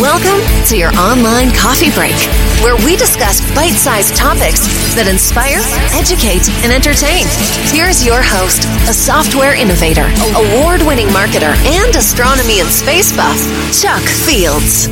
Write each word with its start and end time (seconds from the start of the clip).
Welcome 0.00 0.44
to 0.66 0.76
your 0.76 0.94
online 0.98 1.48
coffee 1.56 1.90
break, 1.90 2.12
where 2.60 2.76
we 2.84 2.96
discuss 2.96 3.40
bite 3.54 3.72
sized 3.72 4.14
topics 4.14 4.68
that 4.92 5.08
inspire, 5.08 5.64
educate, 5.96 6.44
and 6.60 6.68
entertain. 6.68 7.24
Here's 7.72 8.04
your 8.04 8.20
host, 8.20 8.68
a 8.90 8.92
software 8.92 9.56
innovator, 9.56 10.04
award 10.36 10.84
winning 10.84 11.08
marketer, 11.16 11.56
and 11.64 11.96
astronomy 11.96 12.60
and 12.60 12.68
space 12.68 13.16
buff, 13.16 13.40
Chuck 13.72 14.04
Fields. 14.28 14.84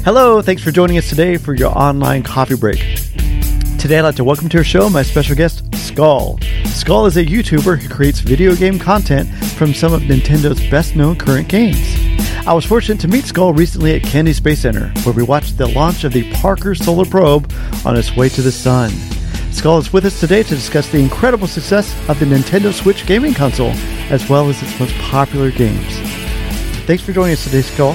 Hello, 0.00 0.40
thanks 0.40 0.62
for 0.64 0.70
joining 0.70 0.96
us 0.96 1.10
today 1.10 1.36
for 1.36 1.52
your 1.52 1.76
online 1.76 2.22
coffee 2.22 2.56
break. 2.56 2.80
Today, 3.76 3.98
I'd 3.98 4.08
like 4.08 4.16
to 4.16 4.24
welcome 4.24 4.48
to 4.48 4.58
our 4.58 4.64
show 4.64 4.88
my 4.88 5.02
special 5.02 5.36
guest, 5.36 5.70
Skul. 5.72 6.40
Skul 6.72 7.06
is 7.06 7.18
a 7.18 7.24
YouTuber 7.26 7.82
who 7.82 7.88
creates 7.90 8.20
video 8.20 8.56
game 8.56 8.78
content 8.78 9.28
from 9.60 9.74
some 9.74 9.92
of 9.92 10.00
Nintendo's 10.08 10.66
best 10.70 10.96
known 10.96 11.16
current 11.16 11.48
games. 11.48 12.11
I 12.46 12.52
was 12.54 12.64
fortunate 12.64 13.00
to 13.02 13.08
meet 13.08 13.24
Skul 13.24 13.56
recently 13.56 13.94
at 13.94 14.02
Kennedy 14.02 14.32
Space 14.32 14.60
Center, 14.60 14.88
where 15.04 15.14
we 15.14 15.22
watched 15.22 15.58
the 15.58 15.68
launch 15.68 16.04
of 16.04 16.12
the 16.12 16.30
Parker 16.32 16.74
Solar 16.74 17.04
Probe 17.04 17.52
on 17.84 17.96
its 17.96 18.16
way 18.16 18.28
to 18.30 18.42
the 18.42 18.50
Sun. 18.50 18.90
Skul 19.52 19.78
is 19.78 19.92
with 19.92 20.04
us 20.06 20.18
today 20.18 20.42
to 20.42 20.54
discuss 20.54 20.88
the 20.90 20.98
incredible 20.98 21.46
success 21.46 21.94
of 22.08 22.18
the 22.18 22.26
Nintendo 22.26 22.72
Switch 22.72 23.06
gaming 23.06 23.34
console, 23.34 23.70
as 24.10 24.28
well 24.28 24.48
as 24.48 24.62
its 24.62 24.80
most 24.80 24.94
popular 24.96 25.50
games. 25.50 25.98
Thanks 26.86 27.02
for 27.02 27.12
joining 27.12 27.34
us 27.34 27.44
today, 27.44 27.60
Skul. 27.60 27.94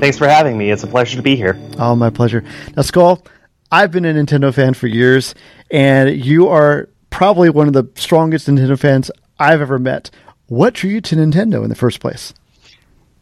Thanks 0.00 0.18
for 0.18 0.26
having 0.26 0.58
me. 0.58 0.70
It's 0.70 0.82
a 0.82 0.86
pleasure 0.88 1.16
to 1.16 1.22
be 1.22 1.36
here. 1.36 1.58
Oh, 1.78 1.94
my 1.94 2.10
pleasure. 2.10 2.42
Now, 2.76 2.82
Skul, 2.82 3.24
I've 3.70 3.90
been 3.90 4.04
a 4.04 4.14
Nintendo 4.14 4.52
fan 4.52 4.74
for 4.74 4.86
years, 4.86 5.34
and 5.70 6.24
you 6.24 6.48
are 6.48 6.88
probably 7.10 7.50
one 7.50 7.66
of 7.66 7.72
the 7.72 7.88
strongest 7.94 8.48
Nintendo 8.48 8.78
fans 8.78 9.10
I've 9.38 9.60
ever 9.60 9.78
met. 9.78 10.10
What 10.46 10.74
drew 10.74 10.90
you 10.90 11.00
to 11.02 11.16
Nintendo 11.16 11.62
in 11.62 11.68
the 11.68 11.76
first 11.76 12.00
place? 12.00 12.32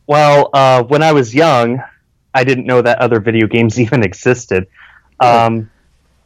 Well, 0.06 0.50
uh, 0.52 0.82
when 0.84 1.02
I 1.02 1.12
was 1.12 1.34
young, 1.34 1.82
I 2.34 2.44
didn't 2.44 2.66
know 2.66 2.82
that 2.82 2.98
other 2.98 3.20
video 3.20 3.46
games 3.46 3.80
even 3.84 4.02
existed. 4.02 4.68
Um, 5.18 5.70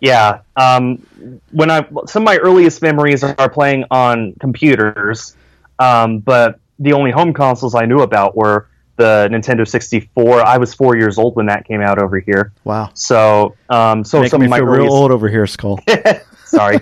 yeah, 0.00 0.41
um, 0.56 1.06
when 1.53 1.70
I 1.70 1.87
some 2.06 2.22
of 2.22 2.25
my 2.25 2.39
earliest 2.39 2.81
memories 2.83 3.22
are 3.22 3.50
playing 3.50 3.84
on 3.91 4.34
computers, 4.41 5.37
um, 5.78 6.19
but 6.19 6.59
the 6.78 6.95
only 6.95 7.11
home 7.11 7.34
consoles 7.34 7.75
I 7.75 7.84
knew 7.84 8.00
about 8.00 8.34
were 8.34 8.67
the 8.97 9.28
Nintendo 9.31 9.67
64. 9.69 10.41
I 10.42 10.59
was 10.59 10.75
four 10.75 10.97
years 10.97 11.19
old 11.19 11.37
when 11.37 11.47
that 11.47 11.67
came 11.67 11.81
out 11.81 11.98
over 11.98 12.19
here. 12.19 12.53
Wow. 12.65 12.91
So, 12.94 13.56
um, 13.69 14.05
so 14.05 14.27
some 14.27 14.41
me 14.41 14.47
of 14.47 14.50
my 14.50 14.59
feel 14.59 14.69
earliest, 14.69 14.83
real 14.84 14.92
old 14.92 15.11
over 15.11 15.28
here, 15.28 15.44
Skul. 15.44 15.78
Sorry. 16.51 16.79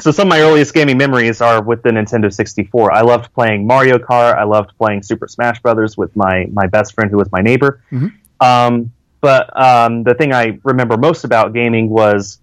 so 0.00 0.10
some 0.10 0.26
of 0.28 0.30
my 0.30 0.40
earliest 0.40 0.74
gaming 0.74 0.98
memories 0.98 1.40
are 1.40 1.62
with 1.62 1.82
the 1.82 1.90
Nintendo 1.90 2.32
64. 2.32 2.92
I 2.92 3.00
loved 3.02 3.32
playing 3.32 3.66
Mario 3.66 3.98
Kart. 3.98 4.36
I 4.36 4.44
loved 4.44 4.76
playing 4.76 5.02
Super 5.02 5.28
Smash 5.28 5.60
Brothers 5.62 5.96
with 5.96 6.14
my 6.16 6.46
my 6.52 6.66
best 6.66 6.94
friend 6.94 7.10
who 7.10 7.16
was 7.16 7.30
my 7.32 7.40
neighbor. 7.40 7.80
Mhm. 7.92 8.12
Um, 8.40 8.92
but 9.20 9.48
um, 9.60 10.02
the 10.02 10.14
thing 10.14 10.32
I 10.32 10.58
remember 10.64 10.96
most 10.96 11.24
about 11.24 11.52
gaming 11.54 11.88
was 11.88 12.38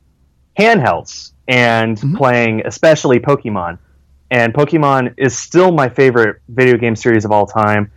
handhelds 0.57 1.31
and 1.47 1.97
Mhm. 1.97 2.17
playing, 2.17 2.61
especially 2.65 3.19
Pokemon. 3.19 3.77
And 4.29 4.53
Pokemon 4.53 5.13
is 5.17 5.37
still 5.37 5.71
my 5.71 5.89
favorite 5.89 6.37
video 6.47 6.77
game 6.77 6.95
series 6.95 7.25
of 7.25 7.31
all 7.31 7.45
time. 7.45 7.91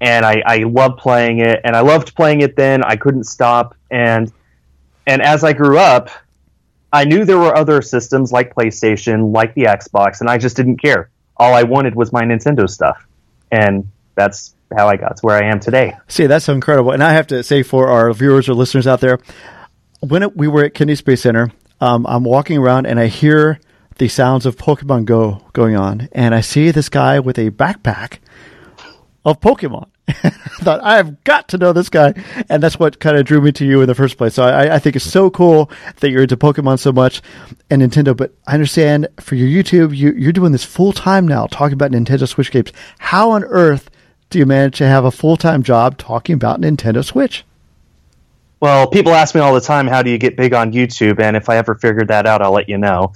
And 0.00 0.24
I, 0.24 0.42
I 0.46 0.58
love 0.58 0.96
playing 0.98 1.40
it, 1.40 1.60
and 1.64 1.74
I 1.74 1.80
loved 1.80 2.14
playing 2.14 2.42
it 2.42 2.54
then. 2.56 2.84
I 2.84 2.94
couldn't 2.96 3.24
stop, 3.24 3.74
and 3.90 4.30
and 5.08 5.22
as 5.22 5.42
I 5.42 5.52
grew 5.54 5.78
up, 5.78 6.10
I 6.92 7.04
knew 7.04 7.24
there 7.24 7.38
were 7.38 7.54
other 7.54 7.82
systems 7.82 8.32
like 8.32 8.54
PlayStation, 8.54 9.32
like 9.32 9.54
the 9.54 9.64
Xbox, 9.64 10.20
and 10.20 10.30
I 10.30 10.38
just 10.38 10.56
didn't 10.56 10.78
care. 10.78 11.10
All 11.36 11.54
I 11.54 11.62
wanted 11.64 11.94
was 11.94 12.12
my 12.12 12.22
Nintendo 12.22 12.68
stuff, 12.68 13.06
and 13.50 13.90
that's 14.14 14.54
how 14.76 14.88
I 14.88 14.96
got 14.96 15.16
to 15.18 15.20
where 15.22 15.42
I 15.42 15.48
am 15.50 15.60
today. 15.60 15.96
See, 16.08 16.26
that's 16.26 16.48
incredible. 16.48 16.92
And 16.92 17.02
I 17.02 17.12
have 17.12 17.26
to 17.28 17.42
say 17.42 17.62
for 17.62 17.88
our 17.88 18.12
viewers 18.12 18.48
or 18.48 18.54
listeners 18.54 18.86
out 18.86 19.00
there, 19.00 19.18
when 20.00 20.22
it, 20.22 20.36
we 20.36 20.48
were 20.48 20.64
at 20.64 20.74
Kennedy 20.74 20.96
Space 20.96 21.22
Center, 21.22 21.52
um, 21.80 22.06
I'm 22.06 22.24
walking 22.24 22.58
around 22.58 22.86
and 22.86 22.98
I 22.98 23.06
hear 23.06 23.60
the 23.98 24.08
sounds 24.08 24.46
of 24.46 24.56
Pokemon 24.56 25.04
Go 25.04 25.44
going 25.52 25.76
on, 25.76 26.08
and 26.12 26.34
I 26.34 26.40
see 26.40 26.70
this 26.70 26.88
guy 26.88 27.20
with 27.20 27.38
a 27.38 27.50
backpack 27.50 28.18
of 29.30 29.40
Pokemon. 29.40 29.88
I 30.08 30.12
thought 30.62 30.80
I 30.82 30.96
have 30.96 31.22
got 31.24 31.48
to 31.48 31.58
know 31.58 31.72
this 31.72 31.88
guy, 31.88 32.14
and 32.48 32.62
that's 32.62 32.78
what 32.78 32.98
kind 32.98 33.16
of 33.16 33.26
drew 33.26 33.40
me 33.40 33.52
to 33.52 33.64
you 33.64 33.80
in 33.80 33.86
the 33.86 33.94
first 33.94 34.16
place. 34.16 34.34
So 34.34 34.44
I, 34.44 34.76
I 34.76 34.78
think 34.78 34.96
it's 34.96 35.04
so 35.04 35.30
cool 35.30 35.70
that 36.00 36.10
you're 36.10 36.22
into 36.22 36.36
Pokemon 36.36 36.78
so 36.78 36.92
much 36.92 37.22
and 37.70 37.82
Nintendo. 37.82 38.16
But 38.16 38.32
I 38.46 38.54
understand 38.54 39.08
for 39.20 39.34
your 39.34 39.48
YouTube, 39.48 39.96
you, 39.96 40.12
you're 40.12 40.32
doing 40.32 40.52
this 40.52 40.64
full 40.64 40.92
time 40.92 41.28
now, 41.28 41.46
talking 41.46 41.74
about 41.74 41.90
Nintendo 41.90 42.26
Switch 42.26 42.50
games. 42.50 42.72
How 42.98 43.30
on 43.32 43.44
earth 43.44 43.90
do 44.30 44.38
you 44.38 44.46
manage 44.46 44.78
to 44.78 44.86
have 44.86 45.04
a 45.04 45.10
full 45.10 45.36
time 45.36 45.62
job 45.62 45.98
talking 45.98 46.34
about 46.34 46.60
Nintendo 46.60 47.04
Switch? 47.04 47.44
Well, 48.60 48.88
people 48.88 49.14
ask 49.14 49.34
me 49.34 49.40
all 49.40 49.54
the 49.54 49.60
time, 49.60 49.86
how 49.86 50.02
do 50.02 50.10
you 50.10 50.18
get 50.18 50.36
big 50.36 50.52
on 50.52 50.72
YouTube? 50.72 51.20
And 51.20 51.36
if 51.36 51.48
I 51.48 51.58
ever 51.58 51.76
figured 51.76 52.08
that 52.08 52.26
out, 52.26 52.42
I'll 52.42 52.52
let 52.52 52.68
you 52.68 52.78
know. 52.78 53.12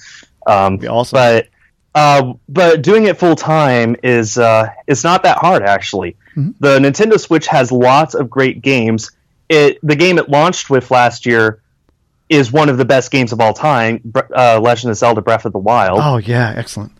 Um, 0.47 0.79
awesome. 0.89 1.17
But 1.17 1.49
uh, 1.95 2.33
but 2.49 2.83
doing 2.83 3.05
it 3.05 3.19
full 3.19 3.37
time 3.37 3.97
is 4.03 4.39
uh, 4.39 4.71
it's 4.87 5.05
not 5.05 5.23
that 5.25 5.39
hard 5.39 5.63
actually. 5.63 6.17
Mhm. 6.37 6.55
The 6.61 6.79
Nintendo 6.79 7.19
Switch 7.21 7.47
has 7.49 7.71
lots 7.71 8.15
of 8.15 8.31
great 8.31 8.63
games. 8.63 9.11
It 9.49 9.79
the 9.83 9.97
game 9.97 10.19
it 10.19 10.29
launched 10.29 10.71
with 10.71 10.91
last 10.91 11.27
year 11.27 11.61
is 12.29 12.51
one 12.51 12.71
of 12.71 12.79
the 12.79 12.87
best 12.87 13.11
games 13.11 13.33
of 13.33 13.41
all 13.41 13.53
time. 13.53 14.01
Uh, 14.35 14.59
Legend 14.61 14.91
of 14.91 14.97
Zelda: 14.97 15.21
Breath 15.21 15.45
of 15.45 15.53
the 15.53 15.59
Wild. 15.59 15.99
Oh 16.03 16.17
yeah, 16.17 16.55
excellent. 16.57 16.93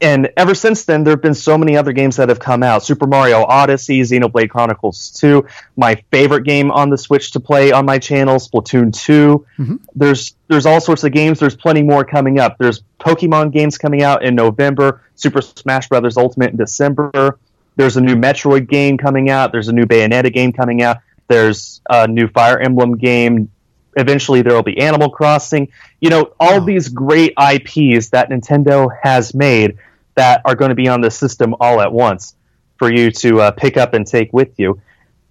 And 0.00 0.30
ever 0.36 0.54
since 0.54 0.84
then, 0.84 1.04
there 1.04 1.12
have 1.12 1.22
been 1.22 1.34
so 1.34 1.56
many 1.56 1.76
other 1.76 1.92
games 1.92 2.16
that 2.16 2.28
have 2.28 2.38
come 2.38 2.62
out: 2.62 2.82
Super 2.84 3.06
Mario 3.06 3.42
Odyssey, 3.44 4.00
Xenoblade 4.00 4.50
Chronicles 4.50 5.10
Two, 5.10 5.46
my 5.76 6.02
favorite 6.10 6.44
game 6.44 6.70
on 6.70 6.90
the 6.90 6.98
Switch 6.98 7.32
to 7.32 7.40
play 7.40 7.72
on 7.72 7.86
my 7.86 7.98
channel, 7.98 8.36
Splatoon 8.36 8.92
2 8.92 9.44
Mhm. 9.58 9.80
There's 9.94 10.34
there's 10.48 10.66
all 10.66 10.80
sorts 10.80 11.04
of 11.04 11.12
games. 11.12 11.40
There's 11.40 11.56
plenty 11.56 11.82
more 11.82 12.04
coming 12.04 12.38
up. 12.38 12.56
There's 12.58 12.82
Pokemon 13.00 13.52
games 13.52 13.78
coming 13.78 14.02
out 14.02 14.24
in 14.24 14.34
November. 14.34 15.02
Super 15.14 15.40
Smash 15.40 15.88
Brothers 15.88 16.16
Ultimate 16.16 16.50
in 16.50 16.56
December. 16.56 17.38
There's 17.76 17.96
a 17.96 18.00
new 18.00 18.16
Metroid 18.16 18.68
game 18.68 18.96
coming 18.98 19.28
out. 19.30 19.52
There's 19.52 19.68
a 19.68 19.72
new 19.72 19.84
Bayonetta 19.86 20.32
game 20.32 20.52
coming 20.52 20.82
out. 20.82 20.98
There's 21.28 21.80
a 21.90 22.06
new 22.06 22.28
Fire 22.28 22.58
Emblem 22.58 22.96
game. 22.96 23.50
Eventually, 23.96 24.42
there 24.42 24.54
will 24.54 24.62
be 24.62 24.78
Animal 24.78 25.10
Crossing. 25.10 25.68
You 26.00 26.10
know, 26.10 26.32
all 26.38 26.60
Wow. 26.60 26.66
these 26.66 26.88
great 26.88 27.32
IPs 27.38 28.10
that 28.10 28.28
Nintendo 28.30 28.88
has 29.02 29.34
made 29.34 29.78
that 30.14 30.42
are 30.44 30.54
going 30.54 30.68
to 30.68 30.74
be 30.74 30.88
on 30.88 31.00
the 31.00 31.10
system 31.10 31.54
all 31.60 31.80
at 31.80 31.92
once 31.92 32.34
for 32.78 32.92
you 32.92 33.10
to 33.10 33.40
uh, 33.40 33.50
pick 33.52 33.76
up 33.76 33.94
and 33.94 34.06
take 34.06 34.32
with 34.32 34.58
you. 34.58 34.80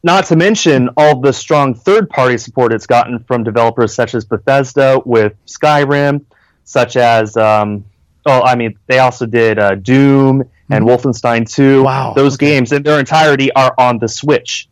Not 0.04 0.26
to 0.26 0.36
mention 0.36 0.90
all 0.98 1.20
the 1.20 1.34
strong 1.34 1.74
third 1.74 2.10
party 2.10 2.38
support 2.38 2.74
it's 2.74 2.86
gotten 2.86 3.20
from 3.20 3.44
developers 3.44 3.94
such 3.96 4.14
as 4.14 4.26
Bethesda 4.26 5.02
with 5.04 5.34
Skyrim, 5.48 6.26
such 6.64 6.96
as, 6.96 7.36
um, 7.38 7.86
oh, 8.26 8.42
I 8.44 8.56
mean, 8.56 8.78
they 8.88 9.00
also 9.00 9.26
did 9.26 9.58
uh, 9.58 9.76
Doom 9.76 10.44
and 10.70 10.86
Wolfenstein 10.86 11.50
2. 11.52 11.84
Wow, 11.84 12.14
Those 12.16 12.36
okay. 12.36 12.50
games 12.52 12.72
in 12.72 12.84
their 12.84 13.00
entirety 13.00 13.52
are 13.54 13.74
on 13.78 13.98
the 14.00 14.08
Switch. 14.08 14.68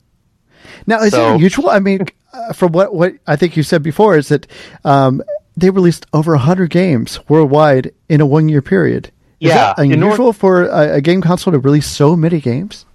Now, 0.88 1.02
is 1.02 1.12
So- 1.12 1.32
it 1.32 1.36
unusual? 1.36 1.70
I 1.70 1.80
mean, 1.80 2.06
uh, 2.34 2.54
from 2.54 2.72
what 2.72 2.94
what 2.94 3.14
I 3.28 3.36
think 3.36 3.56
you 3.58 3.64
said 3.64 3.84
before, 3.84 4.18
is 4.18 4.28
that 4.30 4.48
um, 4.84 5.22
they 5.58 5.70
released 5.70 6.06
over 6.14 6.36
hundred 6.36 6.70
games 6.72 7.20
worldwide 7.30 7.92
in 8.10 8.22
a 8.22 8.26
one 8.26 8.50
year 8.50 8.62
period. 8.62 9.12
Is 9.40 9.50
Yeah, 9.50 9.74
that 9.76 9.80
in 9.84 9.90
nor- 10.00 10.10
unusual 10.10 10.34
for 10.34 10.64
a, 10.64 10.96
a 10.96 11.02
game 11.02 11.22
console 11.22 11.52
to 11.54 11.60
release 11.60 11.88
so 11.88 12.16
many 12.16 12.40
games? 12.40 12.86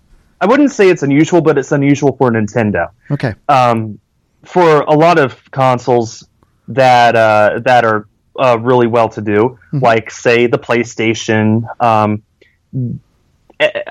I 0.41 0.47
wouldn't 0.47 0.71
say 0.73 0.89
it's 0.89 1.03
unusual, 1.03 1.41
but 1.41 1.59
it's 1.59 1.73
unusual 1.73 2.13
for 2.17 2.31
Nintendo. 2.31 2.89
Okay, 3.11 3.35
um, 3.49 3.99
for 4.45 4.81
a 4.83 4.95
lot 4.95 5.19
of 5.19 5.37
consoles 5.51 6.27
that 6.69 7.17
uh, 7.17 7.61
that 7.65 7.85
are 7.85 8.07
uh, 8.39 8.57
really 8.61 8.87
well 8.87 9.09
to 9.11 9.21
do, 9.21 9.59
Mhm. 9.73 9.83
like 9.83 10.11
say 10.11 10.47
the 10.47 10.59
PlayStation. 10.59 11.65
Um, 11.83 12.23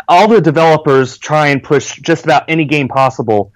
all 0.07 0.27
the 0.29 0.39
developers 0.41 1.17
try 1.17 1.47
and 1.47 1.61
push 1.61 1.99
just 1.99 2.23
about 2.23 2.43
any 2.47 2.63
game 2.65 2.87
possible 2.87 3.51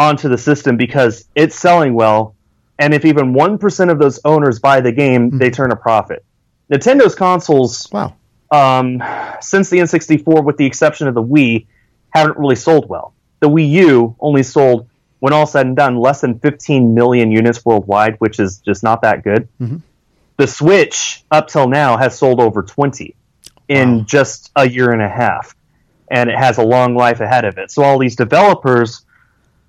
onto 0.00 0.30
the 0.30 0.38
system 0.38 0.76
because 0.78 1.26
it's 1.34 1.54
selling 1.54 1.92
well, 1.92 2.34
and 2.78 2.94
if 2.94 3.04
even 3.04 3.34
one 3.34 3.58
percent 3.58 3.90
of 3.90 3.98
those 3.98 4.18
owners 4.24 4.58
buy 4.58 4.80
the 4.80 4.92
game, 4.92 5.36
they 5.38 5.50
turn 5.50 5.70
a 5.72 5.76
profit. 5.76 6.24
Nintendo's 6.72 7.14
consoles 7.14 7.86
wow. 7.92 8.14
um, 8.50 9.02
since 9.40 9.68
the 9.68 9.76
N64, 9.78 10.42
with 10.42 10.56
the 10.56 10.64
exception 10.64 11.06
of 11.06 11.14
the 11.14 11.22
Wii, 11.22 11.66
haven't 12.14 12.38
really 12.38 12.56
sold 12.56 12.88
well. 12.88 13.12
The 13.40 13.48
Wii 13.50 13.68
U 13.70 14.16
only 14.20 14.42
sold, 14.42 14.88
when 15.18 15.32
all 15.34 15.46
said 15.46 15.66
and 15.66 15.76
done, 15.76 15.96
less 15.96 16.22
than 16.22 16.38
15 16.38 16.94
million 16.94 17.30
units 17.30 17.62
worldwide, 17.64 18.16
which 18.20 18.40
is 18.40 18.58
just 18.58 18.82
not 18.82 19.02
that 19.02 19.22
good. 19.22 19.48
Mhm. 19.60 19.82
The 20.38 20.46
Switch, 20.46 21.24
up 21.30 21.48
till 21.48 21.68
now, 21.68 21.98
has 21.98 22.16
sold 22.16 22.40
over 22.40 22.62
20 22.62 23.14
in 23.68 23.98
Wow. 23.98 24.04
just 24.06 24.50
a 24.56 24.66
year 24.66 24.90
and 24.92 25.02
a 25.02 25.08
half, 25.08 25.54
and 26.10 26.30
it 26.30 26.38
has 26.38 26.56
a 26.56 26.62
long 26.62 26.94
life 26.94 27.20
ahead 27.20 27.44
of 27.44 27.58
it. 27.58 27.70
So 27.70 27.82
all 27.82 27.98
these 27.98 28.16
developers 28.16 29.04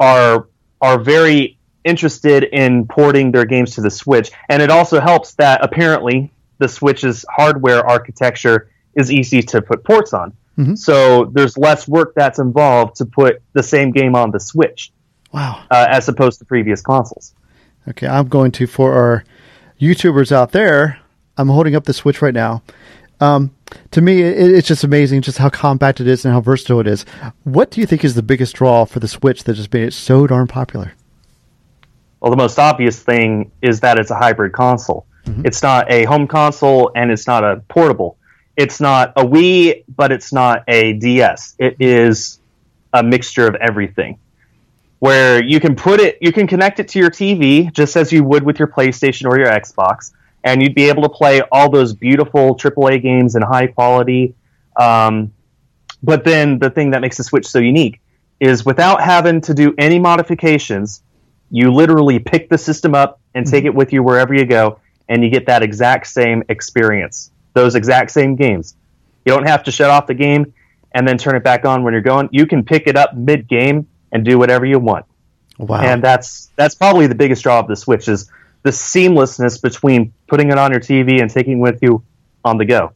are 0.01 0.47
are 0.81 0.99
very 0.99 1.57
interested 1.85 2.43
in 2.43 2.85
porting 2.87 3.31
their 3.31 3.45
games 3.45 3.75
to 3.75 3.81
the 3.81 3.89
Switch, 3.91 4.31
and 4.49 4.61
it 4.61 4.69
also 4.69 4.99
helps 4.99 5.35
that 5.35 5.63
apparently 5.63 6.31
the 6.57 6.67
Switch's 6.67 7.23
hardware 7.29 7.85
architecture 7.87 8.69
is 8.95 9.11
easy 9.11 9.41
to 9.41 9.61
put 9.61 9.83
ports 9.83 10.13
on. 10.13 10.33
Mhm. 10.57 10.77
So 10.77 11.25
there's 11.33 11.57
less 11.57 11.87
work 11.87 12.13
that's 12.15 12.39
involved 12.39 12.97
to 12.97 13.05
put 13.05 13.41
the 13.53 13.63
same 13.63 13.91
game 13.91 14.15
on 14.15 14.31
the 14.31 14.39
Switch. 14.39 14.91
Wow. 15.33 15.63
uh, 15.71 15.87
as 15.89 16.09
opposed 16.09 16.39
to 16.39 16.45
previous 16.45 16.81
consoles. 16.81 17.33
Okay, 17.87 18.05
I'm 18.05 18.27
going 18.27 18.51
to 18.51 18.67
for 18.67 18.93
our 18.93 19.23
YouTubers 19.79 20.29
out 20.33 20.51
there. 20.51 20.99
I'm 21.37 21.47
holding 21.47 21.73
up 21.73 21.85
the 21.85 21.93
Switch 21.93 22.21
right 22.21 22.33
now. 22.33 22.61
Um, 23.21 23.55
to 23.91 24.01
me, 24.01 24.21
it, 24.21 24.51
it's 24.51 24.67
just 24.67 24.83
amazing 24.83 25.21
just 25.21 25.37
how 25.37 25.49
compact 25.49 26.01
it 26.01 26.07
is 26.07 26.25
and 26.25 26.33
how 26.33 26.41
versatile 26.41 26.79
it 26.79 26.87
is. 26.87 27.05
What 27.43 27.71
do 27.71 27.79
you 27.79 27.87
think 27.87 28.03
is 28.03 28.15
the 28.15 28.23
biggest 28.23 28.55
draw 28.55 28.85
for 28.85 28.99
the 28.99 29.07
Switch 29.07 29.43
that 29.45 29.53
just 29.53 29.73
made 29.73 29.83
it 29.83 29.93
so 29.93 30.27
darn 30.27 30.47
popular? 30.47 30.93
Well, 32.19 32.31
the 32.31 32.37
most 32.37 32.59
obvious 32.59 32.99
thing 33.01 33.51
is 33.61 33.79
that 33.79 33.97
it's 33.97 34.11
a 34.11 34.15
hybrid 34.15 34.53
console. 34.53 35.05
It's 35.43 35.61
not 35.61 35.91
a 35.91 36.05
home 36.05 36.27
console 36.27 36.91
and 36.95 37.11
it's 37.11 37.27
not 37.27 37.43
a 37.43 37.57
portable. 37.67 38.17
It's 38.57 38.79
not 38.79 39.13
a 39.15 39.23
Wii, 39.23 39.83
but 39.87 40.11
it's 40.11 40.33
not 40.33 40.63
a 40.67 40.93
DS. 40.93 41.55
It 41.57 41.77
is 41.79 42.39
a 42.93 43.03
mixture 43.03 43.47
of 43.47 43.55
everything. 43.55 44.19
Where 44.99 45.43
you 45.43 45.59
can 45.59 45.75
put 45.75 45.99
it, 45.99 46.17
you 46.21 46.31
can 46.31 46.47
connect 46.47 46.79
it 46.79 46.89
to 46.89 46.99
your 46.99 47.09
TV 47.09 47.71
just 47.71 47.95
as 47.95 48.11
you 48.11 48.23
would 48.23 48.43
with 48.43 48.59
your 48.59 48.67
PlayStation 48.67 49.27
or 49.29 49.37
your 49.37 49.47
Xbox, 49.47 50.11
and 50.43 50.61
you'd 50.61 50.75
be 50.75 50.89
able 50.89 51.03
to 51.03 51.09
play 51.09 51.41
all 51.51 51.69
those 51.69 51.93
beautiful 51.93 52.55
AAA 52.55 53.01
games 53.01 53.35
in 53.35 53.41
high 53.41 53.67
quality. 53.67 54.33
Um, 54.75 55.33
but 56.03 56.23
then 56.23 56.59
the 56.59 56.69
thing 56.69 56.91
that 56.91 57.01
makes 57.01 57.17
the 57.17 57.23
Switch 57.23 57.47
so 57.47 57.59
unique 57.59 58.01
is 58.39 58.65
without 58.65 59.01
having 59.01 59.41
to 59.41 59.53
do 59.53 59.73
any 59.77 59.99
modifications, 59.99 61.03
you 61.51 61.71
literally 61.71 62.17
pick 62.19 62.49
the 62.49 62.57
system 62.57 62.95
up 62.95 63.19
and 63.35 63.45
take 63.45 63.65
it 63.65 63.75
with 63.75 63.93
you 63.93 64.01
wherever 64.01 64.33
you 64.33 64.45
go, 64.45 64.79
and 65.07 65.23
you 65.23 65.29
get 65.29 65.45
that 65.45 65.61
exact 65.61 66.07
same 66.07 66.43
experience, 66.49 67.31
those 67.53 67.75
exact 67.75 68.11
same 68.11 68.35
games. 68.35 68.75
You 69.25 69.33
don't 69.33 69.45
have 69.45 69.63
to 69.63 69.71
shut 69.71 69.89
off 69.89 70.07
the 70.07 70.13
game 70.13 70.53
and 70.93 71.07
then 71.07 71.17
turn 71.17 71.35
it 71.35 71.43
back 71.43 71.65
on 71.65 71.83
when 71.83 71.93
you're 71.93 72.01
going. 72.01 72.29
You 72.31 72.47
can 72.47 72.63
pick 72.63 72.87
it 72.87 72.95
up 72.95 73.13
mid 73.13 73.47
game 73.47 73.87
and 74.11 74.25
do 74.25 74.39
whatever 74.39 74.65
you 74.65 74.79
want. 74.79 75.05
Wow. 75.57 75.81
And 75.81 76.03
that's 76.03 76.49
that's 76.55 76.75
probably 76.75 77.07
the 77.07 77.15
biggest 77.15 77.43
draw 77.43 77.59
of 77.59 77.67
the 77.67 77.75
Switch 77.75 78.07
is 78.07 78.31
the 78.63 78.69
seamlessness 78.71 79.61
between 79.61 80.13
putting 80.27 80.49
it 80.51 80.57
on 80.57 80.71
your 80.71 80.79
TV 80.79 81.21
and 81.21 81.29
taking 81.29 81.53
it 81.53 81.61
with 81.61 81.79
you 81.81 82.03
on 82.45 82.57
the 82.57 82.65
go. 82.65 82.91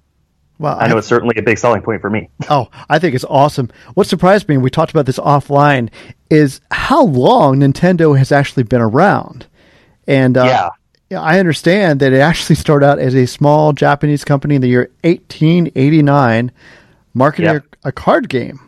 well, 0.60 0.78
I 0.80 0.88
know 0.88 0.98
it's 0.98 1.08
certainly 1.08 1.36
a 1.38 1.42
big 1.42 1.58
selling 1.58 1.82
point 1.82 2.02
for 2.02 2.10
me. 2.10 2.30
Oh, 2.50 2.70
I 2.90 3.00
think 3.00 3.16
it's 3.16 3.26
awesome. 3.26 3.70
What 3.96 4.08
surprised 4.08 4.48
me, 4.48 4.56
and 4.56 4.64
we 4.64 4.70
talked 4.70 4.92
about 4.92 5.06
this 5.06 5.20
offline, 5.20 5.90
is 6.30 6.62
how 6.72 7.04
long 7.04 7.58
Nintendo 7.58 8.18
has 8.18 8.32
actually 8.32 8.64
been 8.64 8.82
around. 8.82 9.48
And 10.08 10.38
uh, 10.38 10.46
Yeah. 10.46 10.70
yeah, 11.10 11.22
I 11.22 11.40
understand 11.40 12.00
that 12.02 12.14
it 12.14 12.20
actually 12.20 12.56
started 12.56 12.86
out 12.86 13.00
as 13.00 13.16
a 13.16 13.26
small 13.26 13.74
Japanese 13.74 14.24
company 14.24 14.56
in 14.56 14.62
the 14.62 14.68
year 14.70 14.92
1889, 15.04 16.52
marketing 17.14 17.54
Yep. 17.54 17.66
a, 17.84 17.90
a 17.90 17.92
card 17.92 18.30
game. 18.30 18.60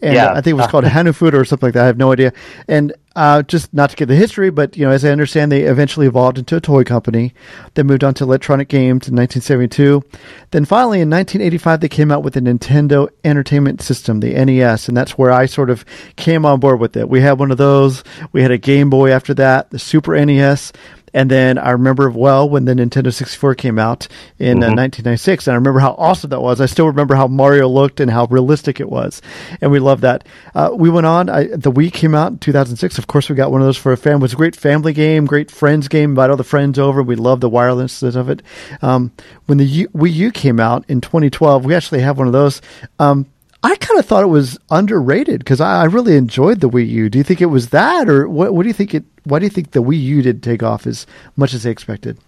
And 0.00 0.14
Yeah. 0.14 0.32
I 0.32 0.40
think 0.40 0.52
it 0.52 0.54
was 0.54 0.66
called 0.68 0.84
Hanafuda 0.96 1.34
or 1.34 1.44
something 1.44 1.66
like 1.66 1.74
that. 1.74 1.84
I 1.84 1.86
have 1.86 1.98
no 1.98 2.12
idea. 2.12 2.32
And 2.68 2.92
uh, 3.16 3.42
just 3.42 3.74
not 3.74 3.90
to 3.90 3.96
get 3.96 4.06
the 4.06 4.14
history, 4.14 4.48
but 4.48 4.76
you 4.76 4.86
know, 4.86 4.92
as 4.92 5.04
I 5.04 5.10
understand, 5.10 5.50
they 5.50 5.62
eventually 5.62 6.06
evolved 6.06 6.38
into 6.38 6.54
a 6.54 6.60
toy 6.60 6.84
company. 6.84 7.34
They 7.74 7.82
moved 7.82 8.04
on 8.04 8.14
to 8.14 8.24
electronic 8.24 8.68
games 8.68 9.08
in 9.08 9.16
1972. 9.16 10.04
Then 10.52 10.64
finally, 10.64 11.00
in 11.00 11.10
1985, 11.10 11.80
they 11.80 11.88
came 11.88 12.12
out 12.12 12.22
with 12.22 12.34
the 12.34 12.40
Nintendo 12.40 13.08
Entertainment 13.24 13.82
System, 13.82 14.20
the 14.20 14.34
NES, 14.34 14.86
and 14.86 14.96
that's 14.96 15.18
where 15.18 15.32
I 15.32 15.46
sort 15.46 15.68
of 15.68 15.84
came 16.14 16.46
on 16.46 16.60
board 16.60 16.78
with 16.78 16.96
it. 16.96 17.08
We 17.08 17.20
had 17.20 17.40
one 17.40 17.50
of 17.50 17.58
those. 17.58 18.04
We 18.30 18.42
had 18.42 18.52
a 18.52 18.58
Game 18.58 18.88
Boy 18.88 19.10
after 19.10 19.34
that, 19.34 19.70
the 19.70 19.80
Super 19.80 20.24
NES. 20.24 20.72
And 21.18 21.28
then 21.28 21.58
I 21.58 21.70
remember 21.72 22.08
well 22.10 22.48
when 22.48 22.64
the 22.64 22.74
Nintendo 22.74 23.12
64 23.12 23.56
came 23.56 23.76
out 23.76 24.06
in 24.38 24.58
uh, 24.62 24.70
1996, 24.70 25.48
and 25.48 25.52
I 25.52 25.56
remember 25.56 25.80
how 25.80 25.96
awesome 25.98 26.30
that 26.30 26.40
was. 26.40 26.60
I 26.60 26.66
still 26.66 26.86
remember 26.86 27.16
how 27.16 27.26
Mario 27.26 27.66
looked 27.66 27.98
and 27.98 28.08
how 28.08 28.26
realistic 28.26 28.78
it 28.78 28.88
was, 28.88 29.20
and 29.60 29.72
we 29.72 29.80
loved 29.80 30.02
that. 30.02 30.24
Uh, 30.54 30.70
we 30.72 30.88
went 30.88 31.08
on. 31.08 31.28
I, 31.28 31.48
the 31.48 31.72
Wii 31.72 31.92
came 31.92 32.14
out 32.14 32.30
in 32.30 32.38
2006. 32.38 32.98
Of 32.98 33.08
course, 33.08 33.28
we 33.28 33.34
got 33.34 33.50
one 33.50 33.60
of 33.60 33.66
those 33.66 33.76
for 33.76 33.90
a 33.90 33.96
family. 33.96 34.20
It 34.20 34.22
was 34.22 34.32
a 34.34 34.36
great 34.36 34.54
family 34.54 34.92
game, 34.92 35.26
great 35.26 35.50
friends 35.50 35.88
game. 35.88 36.10
Invite 36.10 36.30
all 36.30 36.36
the 36.36 36.44
friends 36.44 36.78
over. 36.78 37.02
We 37.02 37.16
loved 37.16 37.40
the 37.40 37.50
wirelessness 37.50 38.14
of 38.14 38.30
it. 38.30 38.40
Um, 38.80 39.10
when 39.46 39.58
the 39.58 39.66
U- 39.66 39.88
Wii 39.88 40.12
U 40.14 40.30
came 40.30 40.60
out 40.60 40.84
in 40.86 41.00
2012, 41.00 41.64
we 41.64 41.74
actually 41.74 42.02
have 42.02 42.16
one 42.16 42.28
of 42.28 42.32
those. 42.32 42.62
Um, 43.00 43.26
I 43.62 43.74
kind 43.76 43.98
of 43.98 44.06
thought 44.06 44.22
it 44.22 44.28
was 44.28 44.58
underrated 44.70 45.40
because 45.40 45.60
I, 45.60 45.82
I 45.82 45.84
really 45.84 46.16
enjoyed 46.16 46.60
the 46.60 46.70
Wii 46.70 46.88
U. 46.88 47.10
Do 47.10 47.18
you 47.18 47.24
think 47.24 47.40
it 47.40 47.46
was 47.46 47.70
that, 47.70 48.08
or 48.08 48.28
what? 48.28 48.54
What 48.54 48.62
do 48.62 48.68
you 48.68 48.74
think 48.74 48.94
it? 48.94 49.04
Why 49.24 49.40
do 49.40 49.46
you 49.46 49.50
think 49.50 49.72
the 49.72 49.82
Wii 49.82 50.00
U 50.00 50.22
didn't 50.22 50.42
take 50.42 50.62
off 50.62 50.86
as 50.86 51.06
much 51.36 51.54
as 51.54 51.64
they 51.64 51.70
expected? 51.70 52.18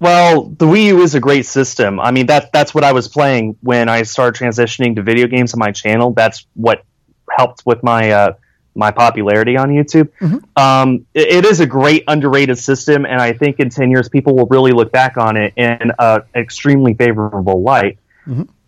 Well, 0.00 0.44
the 0.44 0.66
Wii 0.66 0.86
U 0.86 1.02
is 1.02 1.14
a 1.14 1.20
great 1.20 1.46
system. 1.46 2.00
I 2.00 2.10
mean, 2.10 2.26
that 2.26 2.52
that's 2.52 2.74
what 2.74 2.82
I 2.84 2.92
was 2.92 3.06
playing 3.06 3.56
when 3.62 3.88
I 3.88 4.02
started 4.02 4.38
transitioning 4.42 4.96
to 4.96 5.02
video 5.02 5.28
games 5.28 5.54
on 5.54 5.60
my 5.60 5.70
channel. 5.70 6.10
That's 6.12 6.46
what 6.54 6.84
helped 7.30 7.64
with 7.64 7.82
my 7.84 8.10
uh, 8.10 8.32
my 8.74 8.90
popularity 8.90 9.56
on 9.56 9.70
YouTube. 9.70 10.10
Um, 10.58 11.06
it, 11.14 11.28
it 11.28 11.44
is 11.46 11.60
a 11.60 11.66
great 11.66 12.02
underrated 12.08 12.58
system, 12.58 13.06
and 13.06 13.20
I 13.22 13.32
think 13.32 13.60
in 13.60 13.70
ten 13.70 13.90
years 13.92 14.08
people 14.08 14.34
will 14.34 14.46
really 14.46 14.72
look 14.72 14.90
back 14.90 15.16
on 15.16 15.36
it 15.36 15.52
in 15.56 15.92
an 15.98 16.22
extremely 16.34 16.94
favorable 16.94 17.62
light. 17.62 17.98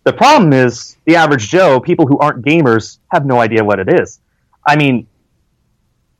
The 0.03 0.13
problem 0.13 0.53
is 0.53 0.97
the 1.05 1.15
average 1.17 1.49
Joe, 1.49 1.79
people 1.79 2.07
who 2.07 2.17
aren't 2.19 2.43
gamers, 2.45 2.99
have 3.11 3.25
no 3.25 3.39
idea 3.39 3.63
what 3.63 3.79
it 3.79 4.01
is. 4.01 4.19
I 4.65 4.75
mean, 4.75 5.07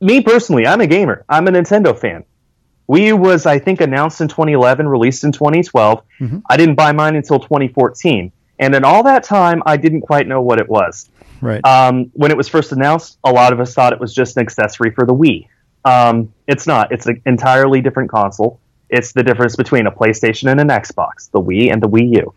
me 0.00 0.20
personally, 0.20 0.66
I'm 0.66 0.80
a 0.80 0.86
gamer. 0.86 1.24
I'm 1.28 1.46
a 1.46 1.50
Nintendo 1.50 1.98
fan. 1.98 2.24
Wii 2.88 3.06
U 3.06 3.16
was, 3.16 3.46
I 3.46 3.58
think, 3.58 3.80
announced 3.80 4.20
in 4.20 4.28
2011, 4.28 4.88
released 4.88 5.22
in 5.24 5.32
2012. 5.32 6.02
I 6.48 6.56
didn't 6.56 6.74
buy 6.74 6.92
mine 6.92 7.14
until 7.14 7.38
2014. 7.38 8.32
And 8.58 8.74
in 8.74 8.84
all 8.84 9.04
that 9.04 9.22
time, 9.22 9.62
I 9.64 9.76
didn't 9.76 10.02
quite 10.02 10.26
know 10.26 10.42
what 10.42 10.58
it 10.60 10.68
was. 10.68 11.08
Right. 11.40 11.64
Um, 11.64 12.10
when 12.14 12.30
it 12.30 12.36
was 12.36 12.48
first 12.48 12.72
announced, 12.72 13.18
a 13.24 13.30
lot 13.30 13.52
of 13.52 13.60
us 13.60 13.74
thought 13.74 13.92
it 13.92 14.00
was 14.00 14.12
just 14.12 14.36
an 14.36 14.42
accessory 14.42 14.90
for 14.90 15.06
the 15.06 15.14
Wii. 15.14 15.48
Um, 15.84 16.34
it's 16.46 16.66
not. 16.66 16.92
It's 16.92 17.06
an 17.06 17.22
entirely 17.26 17.80
different 17.80 18.10
console. 18.10 18.60
It's 18.90 19.12
the 19.12 19.22
difference 19.22 19.56
between 19.56 19.86
a 19.86 19.92
PlayStation 19.92 20.50
and 20.50 20.60
an 20.60 20.68
Xbox, 20.68 21.30
the 21.30 21.40
Wii 21.40 21.72
and 21.72 21.80
the 21.82 21.88
Wii 21.88 22.16
U. 22.16 22.34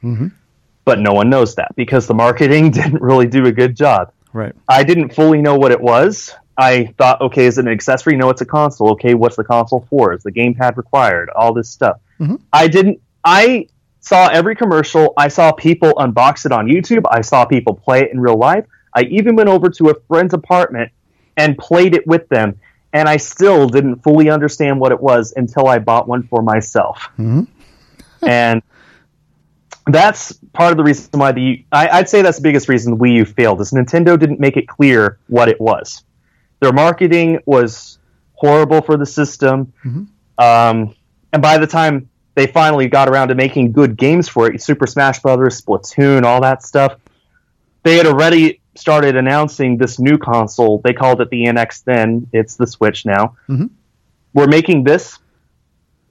But 0.86 1.00
no 1.00 1.14
one 1.14 1.30
knows 1.30 1.56
that 1.56 1.76
because 1.76 2.08
the 2.08 2.14
marketing 2.14 2.72
didn't 2.80 3.02
really 3.02 3.28
do 3.28 3.46
a 3.46 3.52
good 3.52 3.76
job. 3.76 4.12
right. 4.34 4.54
I 4.68 4.84
didn't 4.84 5.14
fully 5.14 5.42
know 5.42 5.56
what 5.56 5.72
it 5.72 5.80
was. 5.80 6.34
I 6.58 6.94
thought, 6.98 7.20
okay, 7.22 7.46
is 7.46 7.58
it 7.58 7.66
an 7.66 7.72
accessory? 7.72 8.16
No, 8.16 8.30
it's 8.30 8.42
a 8.42 8.46
console. 8.46 8.92
Okay, 8.92 9.16
what's 9.16 9.36
the 9.36 9.44
console 9.44 9.88
for? 9.90 10.14
Is 10.14 10.22
the 10.24 10.32
gamepad 10.32 10.78
required? 10.78 11.30
All 11.32 11.54
this 11.54 11.70
stuff. 11.70 12.00
Mm-hmm. 12.20 12.36
I 12.52 12.68
didn't. 12.68 13.02
I 13.24 13.68
saw 14.02 14.28
every 14.28 14.56
commercial. 14.56 15.14
I 15.18 15.30
saw 15.30 15.52
people 15.52 15.94
unbox 15.94 16.46
it 16.46 16.52
on 16.52 16.68
YouTube. 16.68 17.04
I 17.10 17.22
saw 17.22 17.46
people 17.46 17.74
play 17.74 18.02
it 18.02 18.12
in 18.12 18.20
real 18.20 18.38
life. 18.38 18.66
I 18.94 19.04
even 19.04 19.36
went 19.36 19.50
over 19.50 19.70
to 19.70 19.90
a 19.90 19.96
friend's 20.08 20.34
apartment 20.34 20.92
and 21.38 21.58
played 21.58 21.96
it 21.96 22.06
with 22.06 22.30
them. 22.30 22.60
And 22.92 23.10
I 23.10 23.18
still 23.18 23.68
didn't 23.68 24.04
fully 24.04 24.30
understand 24.30 24.80
what 24.80 24.92
it 24.92 25.00
was 25.02 25.34
until 25.36 25.68
I 25.68 25.80
bought 25.80 26.08
one 26.08 26.24
for 26.24 26.44
myself. 26.44 27.10
Mm-hmm. 27.18 27.46
and 28.28 28.62
that's 29.88 30.34
part 30.54 30.72
of 30.72 30.78
the 30.78 30.84
reason 30.84 31.20
why 31.20 31.32
the 31.32 31.66
I, 31.72 31.90
I'd 31.90 32.10
say 32.10 32.22
that's 32.22 32.38
the 32.38 32.44
biggest 32.44 32.70
reason 32.70 32.92
the 32.92 32.98
Wii 32.98 33.16
U 33.16 33.26
failed 33.26 33.62
is 33.62 33.72
Nintendo 33.72 34.18
didn't 34.18 34.40
make 34.40 34.58
it 34.58 34.68
clear 34.68 35.20
what 35.28 35.50
it 35.50 35.60
was. 35.60 36.04
Their 36.60 36.72
marketing 36.72 37.40
was 37.46 38.00
horrible 38.34 38.82
for 38.82 38.96
the 38.98 39.06
system, 39.06 39.74
um, 40.38 40.96
and 41.34 41.42
by 41.42 41.58
the 41.58 41.68
time 41.68 42.10
they 42.36 42.48
finally 42.48 42.88
got 42.88 43.10
around 43.10 43.28
to 43.28 43.36
making 43.36 43.74
good 43.74 43.98
games 43.98 44.28
for 44.30 44.52
it, 44.52 44.62
Super 44.62 44.88
Smash 44.88 45.20
Brothers, 45.20 45.62
Splatoon, 45.62 46.24
all 46.24 46.42
that 46.42 46.64
stuff, 46.64 46.98
they 47.84 47.98
had 47.98 48.06
already 48.08 48.62
started 48.76 49.16
announcing 49.16 49.78
this 49.78 50.00
new 50.00 50.18
console. 50.18 50.80
They 50.84 50.94
called 50.94 51.22
it 51.22 51.30
the 51.30 51.44
NX 51.46 51.84
then. 51.84 52.28
It's 52.32 52.56
the 52.56 52.66
Switch 52.66 53.06
now. 53.06 53.36
We're 54.34 54.48
making 54.48 54.84
this 54.84 55.20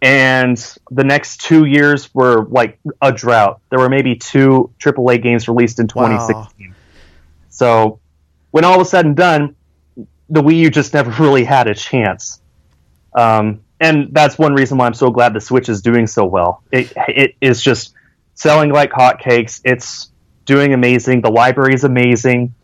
and 0.02 0.58
the 0.90 1.04
next 1.04 1.40
two 1.40 1.64
years 1.64 2.12
were 2.12 2.44
like 2.46 2.78
a 3.00 3.12
drought. 3.12 3.60
There 3.70 3.78
were 3.78 3.88
maybe 3.88 4.16
two 4.16 4.72
AAA 4.80 5.22
games 5.22 5.46
released 5.46 5.78
in 5.78 5.86
2016. 5.86 6.74
So 7.48 8.00
when 8.50 8.64
all 8.64 8.78
was 8.78 8.90
said 8.90 9.06
and 9.06 9.16
done, 9.16 9.54
the 10.28 10.42
Wii 10.42 10.56
U 10.56 10.70
just 10.70 10.92
never 10.94 11.10
really 11.22 11.44
had 11.44 11.68
a 11.68 11.74
chance. 11.74 12.40
Um, 13.14 13.60
and 13.78 14.12
that's 14.12 14.36
one 14.36 14.54
reason 14.54 14.76
why 14.76 14.86
I'm 14.86 14.94
so 14.94 15.10
glad 15.10 15.34
the 15.34 15.40
Switch 15.40 15.68
is 15.68 15.82
doing 15.82 16.08
so 16.08 16.24
well. 16.24 16.64
It, 16.72 16.92
it 17.08 17.36
is 17.40 17.62
just 17.62 17.94
selling 18.34 18.72
like 18.72 18.90
hotcakes. 18.90 19.60
It's 19.64 20.10
doing 20.46 20.74
amazing. 20.74 21.20
The 21.20 21.30
library 21.30 21.74
is 21.74 21.84
amazing. 21.84 22.54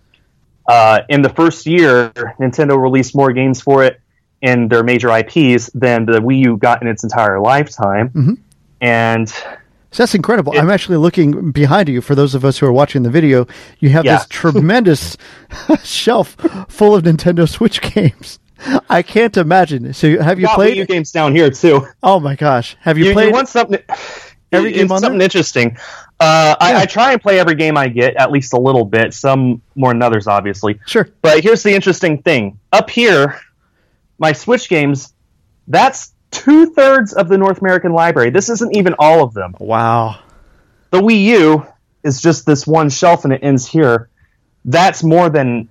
Uh, 0.66 1.00
in 1.08 1.22
the 1.22 1.28
first 1.28 1.66
year, 1.66 2.10
Nintendo 2.40 2.80
released 2.80 3.14
more 3.14 3.32
games 3.32 3.60
for 3.60 3.84
it 3.84 4.00
in 4.42 4.68
their 4.68 4.82
major 4.84 5.08
IPs 5.16 5.70
than 5.74 6.06
the 6.06 6.20
Wii 6.20 6.44
U 6.44 6.56
got 6.56 6.80
in 6.82 6.88
its 6.88 7.02
entire 7.02 7.40
lifetime. 7.40 8.38
And 8.80 9.28
So 9.28 10.02
that's 10.02 10.14
incredible. 10.14 10.52
I'm 10.58 10.70
actually 10.70 10.98
looking 10.98 11.50
behind 11.50 11.88
you. 11.88 12.00
For 12.00 12.14
those 12.14 12.34
of 12.34 12.44
us 12.44 12.58
who 12.58 12.66
are 12.66 12.72
watching 12.72 13.02
the 13.02 13.10
video, 13.10 13.46
you 13.80 13.88
have 13.90 14.04
Yeah. 14.04 14.18
this 14.18 14.26
tremendous 14.30 15.16
shelf 15.84 16.36
full 16.68 16.94
of 16.94 17.02
Nintendo 17.04 17.48
Switch 17.48 17.80
games. 17.80 18.38
I 18.90 19.02
can't 19.02 19.36
imagine. 19.36 19.92
So 19.92 20.20
have 20.20 20.38
you 20.40 20.46
got 20.46 20.58
Wii? 20.58 20.76
U 20.76 20.84
games 20.86 21.12
down 21.12 21.34
here 21.34 21.50
too. 21.50 21.86
oh 22.02 22.18
my 22.20 22.34
gosh, 22.36 22.76
have 22.80 22.98
you, 22.98 23.06
You, 23.06 23.12
played? 23.12 23.26
you 23.28 23.32
want 23.32 23.48
something? 23.48 23.80
every 24.50 24.72
game 24.72 24.90
on 24.90 25.00
something 25.00 25.18
there? 25.18 25.26
interesting. 25.26 25.76
Uh, 26.20 26.56
Yeah. 26.60 26.66
I, 26.78 26.82
I 26.82 26.86
try 26.86 27.12
and 27.12 27.22
play 27.22 27.38
every 27.38 27.54
game 27.54 27.76
I 27.76 27.86
get 27.88 28.16
at 28.16 28.32
least 28.32 28.52
a 28.52 28.58
little 28.58 28.84
bit. 28.84 29.14
Some 29.14 29.62
more 29.76 29.92
than 29.92 30.02
others, 30.02 30.26
obviously. 30.26 30.80
Sure. 30.86 31.08
But 31.22 31.42
here's 31.44 31.62
the 31.62 31.72
interesting 31.74 32.20
thing: 32.22 32.58
up 32.72 32.90
here, 32.90 33.38
my 34.18 34.32
Switch 34.32 34.68
games. 34.68 35.14
That's 35.66 36.12
two 36.30 36.72
thirds 36.72 37.12
of 37.12 37.28
the 37.28 37.38
North 37.38 37.60
American 37.60 37.92
library. 37.92 38.30
This 38.30 38.48
isn't 38.48 38.76
even 38.76 38.94
all 38.98 39.22
of 39.22 39.34
them. 39.34 39.54
Wow. 39.58 40.20
The 40.90 41.00
Wii 41.00 41.24
U 41.24 41.66
is 42.02 42.20
just 42.20 42.46
this 42.46 42.66
one 42.66 42.90
shelf, 42.90 43.24
and 43.24 43.32
it 43.32 43.42
ends 43.42 43.66
here. 43.66 44.08
That's 44.64 45.02
more 45.02 45.28
than 45.28 45.68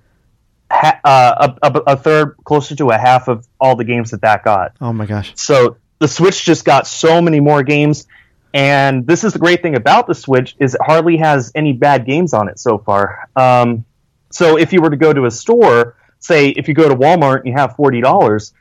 ha- 0.70 1.00
uh, 1.04 1.54
a, 1.62 1.68
a, 1.68 1.78
a 1.92 1.96
third, 1.96 2.36
closer 2.44 2.74
to 2.76 2.90
a 2.90 2.98
half 2.98 3.28
of 3.28 3.46
all 3.60 3.76
the 3.76 3.84
games 3.84 4.10
that 4.10 4.22
that 4.22 4.44
got. 4.44 4.72
Oh 4.80 4.92
my 4.92 5.06
gosh. 5.06 5.32
So 5.36 5.76
the 5.98 6.08
Switch 6.08 6.44
just 6.44 6.64
got 6.64 6.86
so 6.86 7.20
many 7.20 7.40
more 7.40 7.62
games, 7.62 8.06
and 8.54 9.06
this 9.06 9.24
is 9.24 9.32
the 9.32 9.38
great 9.38 9.62
thing 9.62 9.74
about 9.74 10.06
the 10.06 10.14
Switch 10.14 10.56
is 10.58 10.74
it 10.74 10.80
hardly 10.84 11.16
has 11.18 11.52
any 11.54 11.72
bad 11.72 12.06
games 12.06 12.32
on 12.32 12.48
it 12.48 12.58
so 12.58 12.78
far. 12.78 13.28
Um, 13.36 13.84
so 14.30 14.58
if 14.58 14.72
you 14.72 14.80
were 14.80 14.90
to 14.90 14.96
go 14.96 15.12
to 15.12 15.26
a 15.26 15.30
store, 15.30 15.96
say 16.20 16.48
if 16.50 16.68
you 16.68 16.74
go 16.74 16.88
to 16.88 16.94
Walmart 16.94 17.38
and 17.38 17.46
you 17.46 17.52
have 17.54 17.76
forty 17.76 18.00
dollars, 18.00 18.52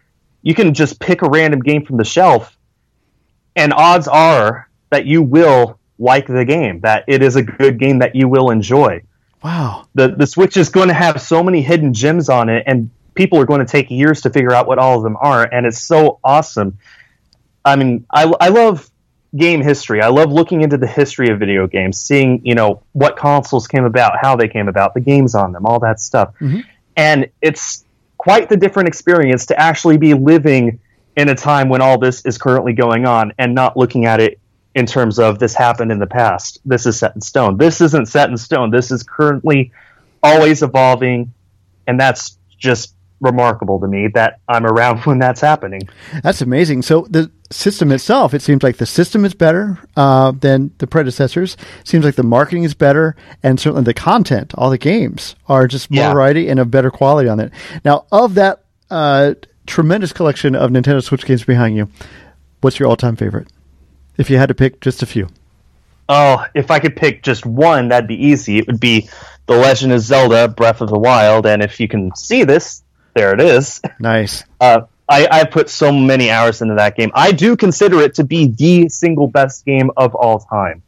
you 0.41 0.53
can 0.53 0.73
just 0.73 0.99
pick 0.99 1.21
a 1.21 1.29
random 1.29 1.59
game 1.59 1.85
from 1.85 1.97
the 1.97 2.05
shelf, 2.05 2.57
and 3.55 3.73
odds 3.73 4.07
are 4.07 4.69
that 4.89 5.05
you 5.05 5.21
will 5.21 5.79
like 5.99 6.27
the 6.27 6.45
game, 6.45 6.81
that 6.81 7.03
it 7.07 7.21
is 7.21 7.35
a 7.35 7.41
good 7.41 7.79
game 7.79 7.99
that 7.99 8.15
you 8.15 8.27
will 8.27 8.51
enjoy 8.51 9.01
Wow. 9.43 9.87
the 9.93 10.09
the 10.09 10.27
Switch 10.27 10.57
is 10.57 10.69
going 10.69 10.87
to 10.87 10.93
have 10.93 11.21
so 11.21 11.43
many 11.43 11.61
hidden 11.61 11.93
gems 11.93 12.29
on 12.29 12.49
it, 12.49 12.63
and 12.67 12.89
people 13.13 13.39
are 13.39 13.45
going 13.45 13.59
to 13.59 13.71
take 13.71 13.89
years 13.89 14.21
to 14.21 14.29
figure 14.29 14.53
out 14.53 14.67
what 14.67 14.79
all 14.79 14.97
of 14.97 15.03
them 15.03 15.17
are, 15.19 15.43
and 15.43 15.65
it's 15.65 15.81
so 15.81 16.19
awesome. 16.23 16.79
I 17.63 17.75
mean, 17.75 18.05
I, 18.11 18.31
I 18.39 18.49
love 18.49 18.89
game 19.35 19.61
history. 19.61 20.01
I 20.01 20.07
love 20.07 20.31
looking 20.31 20.61
into 20.61 20.77
the 20.77 20.87
history 20.87 21.29
of 21.29 21.39
video 21.39 21.67
games, 21.67 21.99
seeing 21.99 22.45
you 22.45 22.55
know 22.55 22.81
what 22.93 23.15
consoles 23.15 23.67
came 23.67 23.85
about, 23.85 24.13
how 24.21 24.35
they 24.35 24.47
came 24.47 24.67
about, 24.67 24.93
the 24.93 25.01
games 25.01 25.35
on 25.35 25.51
them, 25.51 25.65
all 25.65 25.79
that 25.79 25.99
stuff, 25.99 26.33
mm-hmm. 26.41 26.61
And 26.97 27.29
it's 27.41 27.85
quite 28.17 28.49
the 28.49 28.57
different 28.57 28.89
experience 28.89 29.45
to 29.45 29.59
actually 29.59 29.97
be 29.97 30.13
living 30.13 30.79
in 31.15 31.29
a 31.29 31.35
time 31.35 31.69
when 31.69 31.81
all 31.81 31.97
this 31.97 32.25
is 32.25 32.37
currently 32.37 32.73
going 32.73 33.05
on 33.05 33.31
and 33.37 33.55
not 33.55 33.77
looking 33.77 34.05
at 34.05 34.19
it 34.19 34.39
in 34.75 34.85
terms 34.85 35.17
of 35.17 35.39
this 35.39 35.55
happened 35.55 35.91
in 35.91 35.99
the 35.99 36.07
past. 36.07 36.59
This 36.65 36.85
is 36.85 36.99
set 36.99 37.15
in 37.15 37.21
stone. 37.21 37.57
This 37.57 37.81
isn't 37.81 38.07
set 38.07 38.29
in 38.29 38.37
stone. 38.37 38.69
This 38.69 38.91
is 38.91 39.03
currently 39.03 39.71
always 40.21 40.61
evolving, 40.61 41.33
and 41.87 41.99
that's 41.99 42.37
just 42.57 42.93
remarkable 43.19 43.79
to 43.79 43.87
me 43.87 44.07
that 44.09 44.39
I'm 44.47 44.65
around 44.65 44.99
when 45.05 45.19
that's 45.19 45.41
happening. 45.41 45.81
That's 46.21 46.41
amazing. 46.41 46.81
So 46.81 47.07
the 47.09 47.31
system 47.49 47.91
itself, 47.91 48.33
it 48.33 48.41
seems 48.41 48.63
like 48.63 48.77
the 48.77 48.85
system 48.85 49.25
is 49.25 49.33
better 49.33 49.79
uh, 49.95 50.31
than 50.31 50.71
the 50.79 50.87
predecessors. 50.87 51.55
Seems 51.83 52.03
like 52.05 52.15
the 52.15 52.23
marketing 52.23 52.63
is 52.63 52.73
better, 52.73 53.15
and 53.43 53.59
certainly 53.59 53.83
the 53.83 53.93
content, 53.93 54.53
all 54.55 54.69
the 54.69 54.77
games 54.77 55.35
are 55.47 55.67
just 55.67 55.89
more 55.91 56.03
Yeah. 56.03 56.13
variety 56.13 56.49
and 56.49 56.59
of 56.59 56.69
better 56.71 56.91
quality 56.91 57.29
on 57.29 57.39
it. 57.39 57.51
Now, 57.85 58.05
of 58.11 58.35
that 58.35 58.63
uh, 58.89 59.33
tremendous 59.65 60.13
collection 60.13 60.55
of 60.55 60.71
Nintendo 60.71 61.03
Switch 61.03 61.25
games 61.25 61.43
behind 61.43 61.75
you, 61.75 61.89
what's 62.61 62.79
your 62.79 62.87
all-time 62.89 63.15
favorite? 63.15 63.47
If 64.17 64.29
you 64.29 64.37
had 64.37 64.49
to 64.49 64.55
pick 64.55 64.81
just 64.81 65.03
a 65.03 65.05
few. 65.05 65.27
Oh, 66.09 66.45
if 66.55 66.71
I 66.71 66.79
could 66.79 66.95
pick 66.95 67.21
just 67.21 67.45
one, 67.45 67.89
that'd 67.89 68.07
be 68.07 68.27
easy. 68.27 68.57
It 68.59 68.67
would 68.67 68.79
be 68.79 69.09
The 69.45 69.57
Legend 69.57 69.91
of 69.91 69.99
Zelda: 69.99 70.47
Breath 70.47 70.79
of 70.81 70.89
the 70.89 70.97
Wild, 70.97 71.45
and 71.45 71.61
if 71.61 71.79
you 71.79 71.87
can 71.87 72.15
see 72.15 72.43
this, 72.45 72.81
there 73.13 73.33
it 73.33 73.41
is. 73.41 73.81
Nice. 73.99 74.43
Uh, 74.59 74.81
I, 75.09 75.27
I 75.31 75.43
put 75.45 75.69
so 75.69 75.91
many 75.91 76.29
hours 76.29 76.61
into 76.61 76.75
that 76.75 76.97
game. 76.97 77.11
I 77.13 77.31
do 77.31 77.55
consider 77.55 78.01
it 78.01 78.15
to 78.15 78.23
be 78.23 78.47
the 78.47 78.89
single 78.89 79.27
best 79.27 79.65
game 79.65 79.89
of 79.95 80.13
all 80.15 80.39
time, 80.39 80.83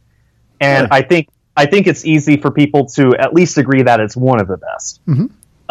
and 0.60 0.90
Really? 0.90 1.02
I 1.04 1.06
think 1.06 1.28
I 1.56 1.66
think 1.66 1.86
it's 1.86 2.04
easy 2.04 2.36
for 2.36 2.50
people 2.50 2.86
to 2.96 3.14
at 3.16 3.34
least 3.34 3.58
agree 3.58 3.82
that 3.82 4.00
it's 4.00 4.16
one 4.16 4.40
of 4.40 4.48
the 4.48 4.56
best. 4.56 5.00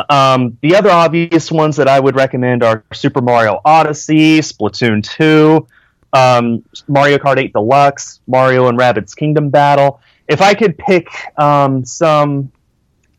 Um, 0.09 0.57
the 0.61 0.75
other 0.75 0.89
obvious 0.89 1.51
ones 1.51 1.75
that 1.75 1.87
I 1.87 1.99
would 1.99 2.15
recommend 2.15 2.63
are 2.63 2.83
Super 2.93 3.21
Mario 3.21 3.59
Odyssey, 3.65 4.39
Splatoon 4.39 5.03
2, 5.03 5.67
um, 6.13 6.63
Mario 6.87 7.17
Kart 7.17 7.37
8 7.37 7.51
Deluxe, 7.53 8.19
Mario 8.27 8.67
and 8.67 8.77
Rabbids 8.79 9.15
Kingdom 9.15 9.49
Battle. 9.49 9.99
If 10.27 10.41
I 10.41 10.53
could 10.53 10.77
pick 10.77 11.09
um, 11.37 11.83
some 11.85 12.51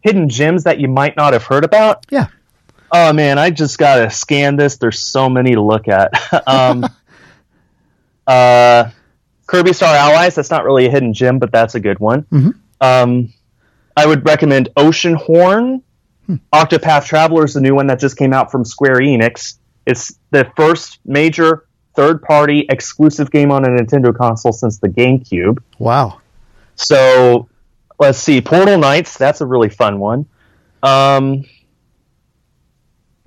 hidden 0.00 0.28
gems 0.28 0.64
that 0.64 0.80
you 0.80 0.88
might 0.88 1.16
not 1.16 1.32
have 1.34 1.44
heard 1.44 1.64
about, 1.64 2.06
Yeah. 2.10 2.28
Oh 2.92 3.12
man, 3.12 3.38
I 3.38 3.50
just 3.50 3.78
gotta 3.78 4.10
scan 4.10 4.56
this. 4.56 4.76
There's 4.76 4.98
so 4.98 5.28
many 5.28 5.54
to 5.54 5.62
look 5.62 5.88
at. 5.88 6.10
um, 6.48 6.84
uh, 8.26 8.90
Kirby 9.46 9.72
Star 9.72 9.94
Allies. 9.94 10.34
That's 10.34 10.50
not 10.50 10.64
really 10.64 10.86
a 10.86 10.90
hidden 10.90 11.14
gem, 11.14 11.38
but 11.38 11.52
that's 11.52 11.74
a 11.74 11.80
good 11.80 11.98
one. 11.98 12.22
Mhm. 12.24 12.54
Um, 12.80 13.32
I 13.96 14.06
would 14.06 14.24
recommend 14.24 14.70
Oceanhorn. 14.76 15.82
Octopath 16.52 17.06
Traveler 17.06 17.44
is 17.44 17.54
the 17.54 17.60
new 17.60 17.74
one 17.74 17.88
that 17.88 17.98
just 17.98 18.16
came 18.16 18.32
out 18.32 18.52
from 18.52 18.64
Square 18.64 18.98
Enix. 19.00 19.58
It's 19.84 20.16
the 20.30 20.50
first 20.56 21.00
major 21.04 21.66
third-party 21.96 22.66
exclusive 22.68 23.32
game 23.32 23.50
on 23.50 23.64
a 23.64 23.68
Nintendo 23.68 24.16
console 24.16 24.52
since 24.52 24.78
the 24.78 24.88
GameCube. 24.88 25.58
Wow. 25.78 26.20
So 26.76 27.48
let's 27.98 28.18
see, 28.18 28.40
Portal 28.40 28.78
Knights. 28.78 29.18
That's 29.18 29.40
a 29.40 29.46
really 29.46 29.68
fun 29.70 29.98
one. 29.98 30.26
Um, 30.84 31.44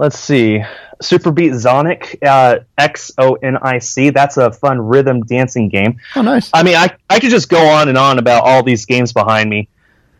let's 0.04 0.20
see, 0.20 0.62
Super 1.02 1.32
Beat 1.32 1.54
Xonic, 1.54 2.18
uh, 2.28 2.60
X 2.78 3.14
O 3.18 3.36
N 3.36 3.58
I 3.62 3.80
C. 3.80 4.10
That's 4.10 4.36
a 4.36 4.52
fun 4.52 4.82
rhythm 4.82 5.22
dancing 5.22 5.70
game. 5.70 6.00
Oh, 6.18 6.22
nice. 6.22 6.50
I 6.54 6.64
mean, 6.64 6.76
I 6.76 6.94
I 7.10 7.20
could 7.20 7.30
just 7.30 7.48
go 7.48 7.66
on 7.66 7.88
and 7.88 7.98
on 7.98 8.20
about 8.20 8.44
all 8.44 8.64
these 8.64 8.86
games 8.86 9.14
behind 9.14 9.50
me. 9.50 9.70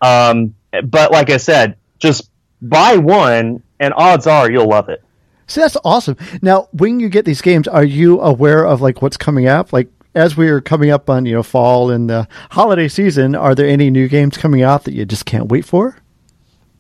Um, 0.02 0.56
but 0.86 1.12
like 1.12 1.30
I 1.30 1.38
said, 1.38 1.76
just 2.00 2.30
buy 2.62 2.96
one, 2.96 3.62
and 3.80 3.94
odds 3.96 4.26
are 4.26 4.50
you'll 4.50 4.70
love 4.70 4.88
it. 4.88 5.04
See, 5.48 5.60
that's 5.60 5.78
awesome. 5.84 6.16
Now, 6.42 6.70
when 6.72 7.02
you 7.02 7.10
get 7.10 7.26
these 7.26 7.42
games, 7.42 7.68
are 7.68 7.84
you 7.84 8.22
aware 8.22 8.66
of 8.66 8.82
like 8.82 9.02
what's 9.02 9.18
coming 9.18 9.48
up? 9.48 9.74
Like 9.74 9.90
as 10.16 10.38
we 10.38 10.48
are 10.48 10.62
coming 10.62 10.92
up 10.92 11.10
on 11.10 11.26
you 11.26 11.36
know 11.36 11.44
fall 11.44 11.92
and 11.92 12.10
the 12.10 12.26
holiday 12.52 12.88
season, 12.88 13.36
are 13.36 13.54
there 13.54 13.68
any 13.68 13.90
new 13.90 14.08
games 14.08 14.38
coming 14.38 14.62
out 14.62 14.86
that 14.86 14.94
you 14.94 15.06
just 15.06 15.26
can't 15.26 15.50
wait 15.50 15.66
for? 15.66 15.98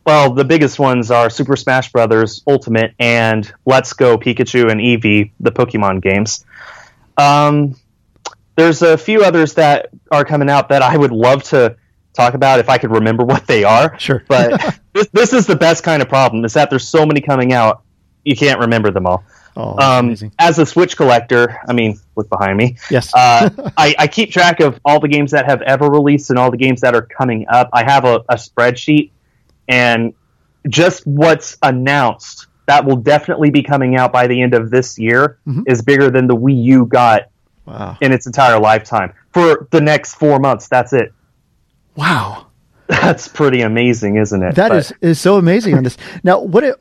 Well, 0.06 0.34
the 0.34 0.44
biggest 0.44 0.80
ones 0.80 1.12
are 1.12 1.30
Super 1.30 1.56
Smash 1.56 1.92
Brothers 1.92 2.44
Ultimate 2.48 2.94
and 3.00 3.52
Let's 3.66 3.94
Go 3.94 4.18
Pikachu 4.18 4.70
and 4.70 4.82
Eevee, 4.82 5.32
the 5.40 5.52
Pokemon 5.52 6.02
games. 6.02 6.46
Um, 7.18 7.76
there's 8.58 8.82
a 8.82 8.98
few 8.98 9.24
others 9.24 9.54
that 9.56 9.90
are 10.12 10.26
coming 10.26 10.50
out 10.50 10.70
that 10.70 10.82
I 10.82 10.98
would 10.98 11.12
love 11.12 11.44
to 11.46 11.78
talk 12.14 12.34
about 12.34 12.60
if 12.60 12.70
I 12.70 12.78
could 12.78 12.92
remember 12.92 13.24
what 13.26 13.48
they 13.48 13.64
are. 13.64 13.98
Sure. 13.98 14.24
But 14.28 14.80
this, 14.94 15.08
this 15.14 15.34
is 15.34 15.48
the 15.48 15.56
best 15.56 15.84
kind 15.84 16.02
of 16.02 16.10
problem 16.10 16.44
is 16.46 16.54
that 16.54 16.70
there's 16.70 16.88
so 16.88 17.06
many 17.06 17.22
coming 17.22 17.54
out, 17.54 17.84
you 18.24 18.36
can't 18.36 18.60
remember 18.60 18.92
them 18.92 19.06
all. 19.06 19.24
Oh, 19.56 19.78
Um, 19.78 20.16
as 20.40 20.58
a 20.58 20.66
Switch 20.66 20.98
collector, 20.98 21.60
I 21.68 21.74
mean, 21.74 22.00
look 22.16 22.28
behind 22.28 22.58
me. 22.58 22.78
Yes. 22.90 23.14
Uh, 23.14 23.50
I, 23.78 23.96
I 24.00 24.08
keep 24.08 24.32
track 24.32 24.60
of 24.60 24.80
all 24.84 25.00
the 25.00 25.08
games 25.08 25.32
that 25.32 25.46
have 25.46 25.62
ever 25.62 25.90
released 25.90 26.30
and 26.32 26.40
all 26.40 26.50
the 26.52 26.58
games 26.58 26.82
that 26.82 26.96
are 26.96 27.04
coming 27.04 27.46
up. 27.48 27.70
I 27.72 27.84
have 27.84 28.04
a, 28.04 28.16
a 28.30 28.36
spreadsheet, 28.36 29.12
and 29.68 30.14
just 30.70 31.06
what's 31.06 31.58
announced 31.62 32.48
that 32.66 32.86
will 32.86 32.96
definitely 32.96 33.50
be 33.50 33.62
coming 33.62 33.96
out 33.98 34.14
by 34.14 34.26
the 34.28 34.42
end 34.42 34.54
of 34.54 34.72
this 34.72 34.98
year 34.98 35.38
Mhm. 35.46 35.64
is 35.68 35.82
bigger 35.82 36.10
than 36.10 36.28
the 36.28 36.36
Wii 36.36 36.64
U 36.64 36.86
got 36.86 37.24
wow. 37.66 37.98
in 38.00 38.14
its 38.14 38.26
entire 38.26 38.58
lifetime. 38.60 39.12
For 39.34 39.68
the 39.72 39.82
next 39.82 40.16
four 40.16 40.40
months, 40.40 40.68
that's 40.70 40.94
it. 40.94 41.12
Wow. 41.96 42.48
That's 42.88 43.28
pretty 43.30 43.62
amazing, 43.62 44.18
isn't 44.18 44.44
it? 44.44 44.56
That 44.56 44.70
But- 44.70 44.78
is 44.78 44.94
is 45.02 45.20
so 45.20 45.38
amazing 45.38 45.76
on 45.78 45.84
this. 45.84 45.98
Now, 46.24 46.40
what? 46.42 46.64
It, 46.66 46.76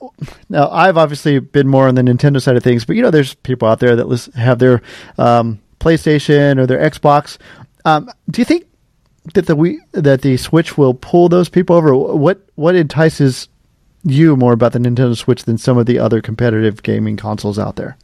now, 0.50 0.68
I've 0.68 0.96
obviously 0.98 1.38
been 1.38 1.68
more 1.68 1.86
on 1.86 1.94
the 1.94 2.02
Nintendo 2.02 2.42
side 2.42 2.56
of 2.56 2.62
things, 2.64 2.84
but 2.84 2.96
you 2.96 3.02
know, 3.02 3.10
there's 3.10 3.34
people 3.34 3.68
out 3.68 3.78
there 3.78 3.94
that 3.94 4.30
have 4.34 4.58
their 4.58 4.82
um, 5.16 5.60
PlayStation 5.80 6.58
or 6.58 6.66
their 6.66 6.78
Xbox. 6.80 7.38
Um, 7.84 8.10
do 8.30 8.40
you 8.40 8.44
think 8.44 8.64
that 9.34 9.46
the 9.46 9.56
we 9.56 9.80
that 9.92 10.22
the 10.22 10.36
Switch 10.36 10.76
will 10.76 10.94
pull 10.94 11.28
those 11.28 11.48
people 11.48 11.76
over? 11.76 11.94
What 11.94 12.40
what 12.54 12.74
entices 12.74 13.48
you 14.04 14.36
more 14.36 14.52
about 14.52 14.72
the 14.72 14.78
Nintendo 14.78 15.16
Switch 15.16 15.44
than 15.44 15.58
some 15.58 15.78
of 15.78 15.86
the 15.86 15.98
other 15.98 16.20
competitive 16.20 16.82
gaming 16.82 17.16
consoles 17.16 17.58
out 17.58 17.76
there? 17.76 17.96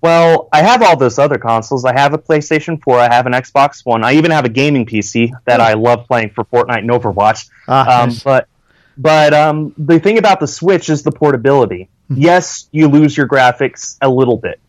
Well, 0.00 0.48
I 0.52 0.62
have 0.62 0.82
all 0.82 0.96
those 0.96 1.18
other 1.18 1.38
consoles. 1.38 1.84
I 1.84 1.92
have 1.92 2.12
a 2.12 2.18
PlayStation 2.18 2.82
4. 2.82 2.98
I 2.98 3.14
have 3.14 3.26
an 3.26 3.32
Xbox 3.34 3.86
One. 3.86 4.02
I 4.02 4.14
even 4.14 4.32
have 4.32 4.44
a 4.44 4.48
gaming 4.48 4.84
PC 4.84 5.30
that 5.44 5.60
I 5.60 5.74
love 5.74 6.06
playing 6.08 6.30
for 6.30 6.44
Fortnite 6.44 6.78
and 6.78 6.90
Overwatch. 6.90 7.48
Ah, 7.68 8.02
um, 8.02 8.08
nice. 8.08 8.22
But 8.22 8.48
but 8.96 9.32
um, 9.32 9.74
the 9.78 10.00
thing 10.00 10.18
about 10.18 10.40
the 10.40 10.46
Switch 10.46 10.90
is 10.90 11.02
the 11.02 11.12
portability. 11.12 11.88
Yes, 12.14 12.68
you 12.72 12.88
lose 12.88 13.16
your 13.16 13.26
graphics 13.26 13.96
a 14.02 14.08
little 14.08 14.36
bit. 14.36 14.60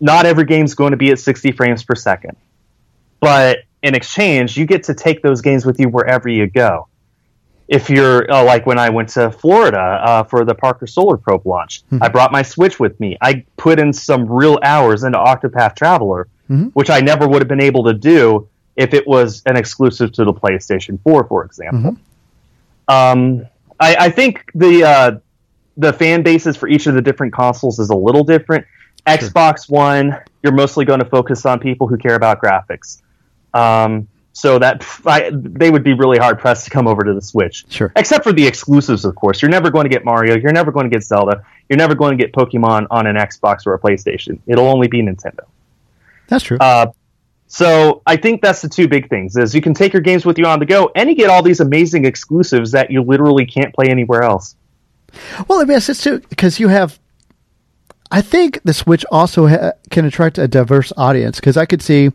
Not 0.00 0.26
every 0.26 0.44
game's 0.44 0.74
going 0.74 0.90
to 0.90 0.96
be 0.96 1.10
at 1.10 1.20
60 1.20 1.52
frames 1.52 1.84
per 1.84 1.94
second. 1.94 2.36
But 3.20 3.58
in 3.82 3.94
exchange, 3.94 4.56
you 4.56 4.66
get 4.66 4.82
to 4.84 4.94
take 4.94 5.22
those 5.22 5.40
games 5.40 5.64
with 5.64 5.80
you 5.80 5.88
wherever 5.88 6.28
you 6.28 6.46
go. 6.46 6.86
If 7.68 7.88
you're 7.88 8.30
uh, 8.30 8.42
like 8.44 8.66
when 8.66 8.78
I 8.78 8.90
went 8.90 9.10
to 9.10 9.30
Florida 9.30 9.78
uh, 9.78 10.22
for 10.24 10.44
the 10.44 10.54
Parker 10.54 10.86
Solar 10.88 11.16
Probe 11.16 11.46
launch, 11.46 11.82
I 12.00 12.08
brought 12.08 12.32
my 12.32 12.42
Switch 12.42 12.80
with 12.80 12.98
me. 12.98 13.16
I 13.20 13.44
put 13.56 13.78
in 13.78 13.92
some 13.92 14.26
real 14.30 14.58
hours 14.62 15.04
into 15.04 15.18
Octopath 15.18 15.76
Traveler, 15.76 16.26
Mhm. 16.50 16.72
which 16.74 16.90
I 16.90 16.98
never 17.00 17.28
would 17.28 17.40
have 17.40 17.48
been 17.48 17.62
able 17.62 17.84
to 17.84 17.94
do 17.94 18.48
if 18.74 18.92
it 18.92 19.06
was 19.06 19.40
an 19.46 19.56
exclusive 19.56 20.10
to 20.12 20.24
the 20.24 20.32
PlayStation 20.32 20.98
4, 21.04 21.24
for 21.28 21.44
example. 21.44 21.96
Um, 22.88 23.46
I, 23.78 23.96
I 24.00 24.10
think 24.10 24.44
the 24.54 24.82
uh, 24.84 25.18
the 25.76 25.92
fan 25.92 26.22
bases 26.22 26.56
for 26.56 26.68
each 26.68 26.86
of 26.88 26.94
the 26.94 27.02
different 27.02 27.32
consoles 27.32 27.78
is 27.78 27.90
a 27.90 27.96
little 27.96 28.24
different. 28.24 28.66
Xbox 29.06 29.70
One, 29.70 30.16
you're 30.42 30.52
mostly 30.52 30.84
going 30.84 30.98
to 31.00 31.06
focus 31.06 31.46
on 31.46 31.60
people 31.60 31.86
who 31.86 31.96
care 31.96 32.16
about 32.16 32.42
graphics. 32.42 33.00
Um, 33.54 34.08
so 34.32 34.58
that 34.58 34.84
I, 35.04 35.30
they 35.34 35.70
would 35.70 35.82
be 35.82 35.92
really 35.92 36.16
hard 36.16 36.38
pressed 36.38 36.64
to 36.64 36.70
come 36.70 36.86
over 36.86 37.02
to 37.02 37.12
the 37.12 37.20
Switch. 37.20 37.66
Sure. 37.68 37.92
Except 37.96 38.24
for 38.24 38.32
the 38.32 38.46
exclusives, 38.46 39.04
of 39.04 39.14
course. 39.14 39.42
You're 39.42 39.50
never 39.50 39.70
going 39.70 39.84
to 39.84 39.90
get 39.90 40.04
Mario. 40.04 40.36
You're 40.36 40.52
never 40.52 40.70
going 40.72 40.88
to 40.88 40.90
get 40.90 41.02
Zelda. 41.02 41.44
You're 41.68 41.76
never 41.76 41.94
going 41.94 42.16
to 42.16 42.24
get 42.24 42.32
Pokemon 42.32 42.86
on 42.90 43.06
an 43.06 43.16
Xbox 43.16 43.66
or 43.66 43.74
a 43.74 43.78
PlayStation. 43.78 44.38
It'll 44.46 44.68
only 44.68 44.88
be 44.88 45.02
Nintendo. 45.02 45.44
That's 46.28 46.44
true. 46.44 46.58
Uh, 46.58 46.92
so 47.48 48.00
I 48.06 48.16
think 48.16 48.40
that's 48.40 48.62
the 48.62 48.68
two 48.68 48.86
big 48.86 49.08
things: 49.08 49.36
is 49.36 49.54
you 49.54 49.60
can 49.60 49.74
take 49.74 49.92
your 49.92 50.02
games 50.02 50.24
with 50.24 50.38
you 50.38 50.46
on 50.46 50.60
the 50.60 50.66
go, 50.66 50.90
and 50.94 51.10
you 51.10 51.16
get 51.16 51.28
all 51.28 51.42
these 51.42 51.58
amazing 51.58 52.04
exclusives 52.04 52.70
that 52.70 52.90
you 52.92 53.02
literally 53.02 53.44
can't 53.44 53.74
play 53.74 53.88
anywhere 53.88 54.22
else. 54.22 54.54
Well, 55.48 55.60
I 55.60 55.64
mean, 55.64 55.76
it's 55.76 56.02
too 56.02 56.20
because 56.28 56.60
you 56.60 56.68
have. 56.68 57.00
I 58.12 58.22
think 58.22 58.60
the 58.64 58.74
Switch 58.74 59.04
also 59.10 59.48
ha- 59.48 59.72
can 59.90 60.04
attract 60.04 60.38
a 60.38 60.46
diverse 60.48 60.92
audience 60.96 61.38
because 61.40 61.56
I 61.56 61.66
could 61.66 61.82
see, 61.82 62.10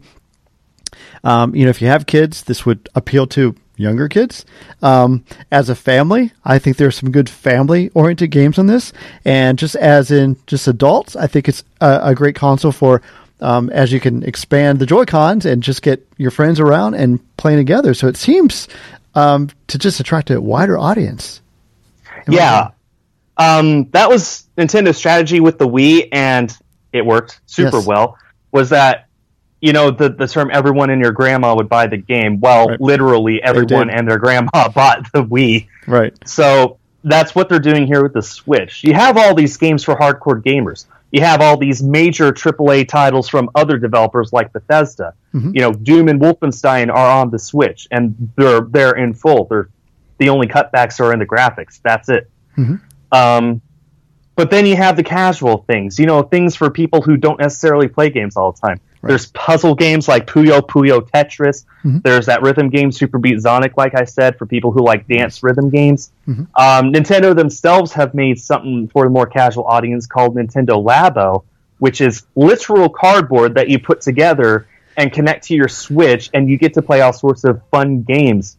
um, 1.26 1.54
you 1.54 1.66
know, 1.66 1.70
if 1.70 1.82
you 1.82 1.90
have 1.90 2.06
kids, 2.06 2.44
this 2.44 2.66
would 2.66 2.88
appeal 2.96 3.28
to 3.28 3.54
younger 3.76 4.08
kids. 4.08 4.46
Um, 4.82 5.26
as 5.52 5.70
a 5.70 5.76
family, 5.76 6.32
I 6.46 6.60
think 6.60 6.78
there's 6.78 6.96
some 6.96 7.12
good 7.12 7.28
family-oriented 7.30 8.32
games 8.32 8.58
on 8.58 8.68
this, 8.68 8.94
and 9.26 9.60
just 9.60 9.76
as 9.76 10.12
in 10.12 10.38
just 10.48 10.70
adults, 10.70 11.18
I 11.18 11.28
think 11.28 11.50
it's 11.50 11.66
a, 11.82 12.00
a 12.04 12.16
great 12.16 12.36
console 12.36 12.72
for. 12.72 13.02
Um, 13.42 13.70
as 13.72 13.92
you 13.92 14.00
can 14.00 14.24
expand 14.24 14.80
the 14.80 14.86
Joy 14.86 15.04
Cons 15.04 15.46
and 15.46 15.62
just 15.62 15.82
get 15.82 16.08
your 16.16 16.32
friends 16.32 16.58
around 16.58 16.94
and 16.94 17.20
playing 17.36 17.58
together, 17.58 17.94
so 17.94 18.08
it 18.08 18.16
seems 18.16 18.70
um, 19.14 19.50
to 19.68 19.78
just 19.78 20.00
attract 20.00 20.32
a 20.32 20.40
wider 20.40 20.78
audience. 20.78 21.42
Yeah, 22.30 22.70
um, 23.36 23.90
that 23.92 24.08
was 24.10 24.48
Nintendo's 24.58 24.96
strategy 24.96 25.42
with 25.42 25.60
the 25.60 25.68
Wii, 25.68 26.08
and 26.14 26.58
it 26.94 27.06
worked 27.06 27.42
super 27.46 27.78
Yes. 27.78 27.86
well. 27.86 28.18
Was 28.54 28.70
that 28.70 29.05
you 29.62 29.74
know 29.74 29.92
the 29.92 30.10
the 30.10 30.28
term 30.28 30.50
"everyone 30.52 30.90
and 30.90 31.02
your 31.02 31.12
grandma 31.12 31.56
would 31.56 31.70
buy 31.70 31.88
the 31.88 31.98
game"? 31.98 32.40
Well, 32.40 32.68
Right. 32.70 32.82
literally 32.82 33.42
everyone 33.42 33.90
and 33.90 34.08
their 34.08 34.18
grandma 34.20 34.70
bought 34.76 35.12
the 35.12 35.24
Wii. 35.24 35.68
Right. 35.88 36.14
So 36.28 36.78
that's 37.04 37.36
what 37.36 37.50
they're 37.50 37.60
doing 37.60 37.86
here 37.88 38.02
with 38.04 38.14
the 38.14 38.22
Switch. 38.22 38.84
You 38.84 38.94
have 38.94 39.18
all 39.18 39.36
these 39.36 39.58
games 39.58 39.84
for 39.84 39.96
hardcore 39.96 40.42
gamers. 40.42 40.86
You 41.12 41.22
have 41.22 41.40
all 41.40 41.56
these 41.56 41.82
major 41.84 42.34
AAA 42.34 42.88
titles 42.90 43.30
from 43.30 43.50
other 43.56 43.78
developers 43.78 44.34
like 44.34 44.52
Bethesda. 44.52 45.14
You 45.34 45.62
know, 45.62 45.72
Doom 45.74 46.08
and 46.10 46.20
Wolfenstein 46.20 46.90
are 46.90 47.20
on 47.22 47.30
the 47.30 47.40
Switch, 47.40 47.88
and 47.92 48.32
they're 48.38 48.62
they're 48.62 48.96
in 48.96 49.14
full. 49.14 49.46
They're 49.46 49.70
the 50.18 50.30
only 50.30 50.48
cutbacks 50.48 51.00
are 51.00 51.12
in 51.14 51.20
the 51.20 51.26
graphics. 51.26 51.80
That's 51.84 52.10
it. 52.10 52.30
Um, 53.12 53.62
but 54.36 54.50
then 54.52 54.66
you 54.66 54.76
have 54.76 54.96
the 54.98 55.04
casual 55.04 55.60
things, 55.68 55.98
you 56.00 56.06
know, 56.06 56.22
things 56.24 56.56
for 56.56 56.70
people 56.70 57.02
who 57.02 57.16
don't 57.18 57.40
necessarily 57.40 57.88
play 57.88 58.10
games 58.10 58.36
all 58.36 58.52
the 58.52 58.60
time. 58.60 58.80
There's 59.08 59.28
puzzle 59.28 59.76
games 59.76 60.08
like 60.08 60.26
Puyo 60.28 60.62
Puyo 60.62 61.02
Tetris. 61.10 61.66
There's 62.02 62.26
that 62.26 62.42
rhythm 62.42 62.70
game 62.70 62.92
Super 62.92 63.18
Beat 63.20 63.38
Xonic, 63.38 63.78
like 63.78 63.94
I 63.96 64.06
said, 64.06 64.38
for 64.38 64.46
people 64.46 64.72
who 64.72 64.84
like 64.84 65.08
dance 65.08 65.44
rhythm 65.44 65.70
games. 65.70 66.12
Um, 66.56 66.92
Nintendo 66.92 67.36
themselves 67.36 67.94
have 67.94 68.14
made 68.14 68.40
something 68.40 68.88
for 68.88 69.04
the 69.04 69.10
more 69.12 69.28
casual 69.28 69.66
audience 69.66 70.08
called 70.08 70.36
Nintendo 70.36 70.84
Labo, 70.84 71.44
which 71.80 72.02
is 72.02 72.24
literal 72.36 72.90
cardboard 72.90 73.56
that 73.56 73.70
you 73.70 73.78
put 73.80 74.02
together 74.02 74.68
and 74.98 75.12
connect 75.12 75.46
to 75.48 75.54
your 75.54 75.68
Switch, 75.68 76.30
and 76.34 76.50
you 76.50 76.58
get 76.58 76.74
to 76.76 76.82
play 76.82 77.02
all 77.02 77.12
sorts 77.14 77.44
of 77.44 77.62
fun 77.70 78.02
games. 78.04 78.58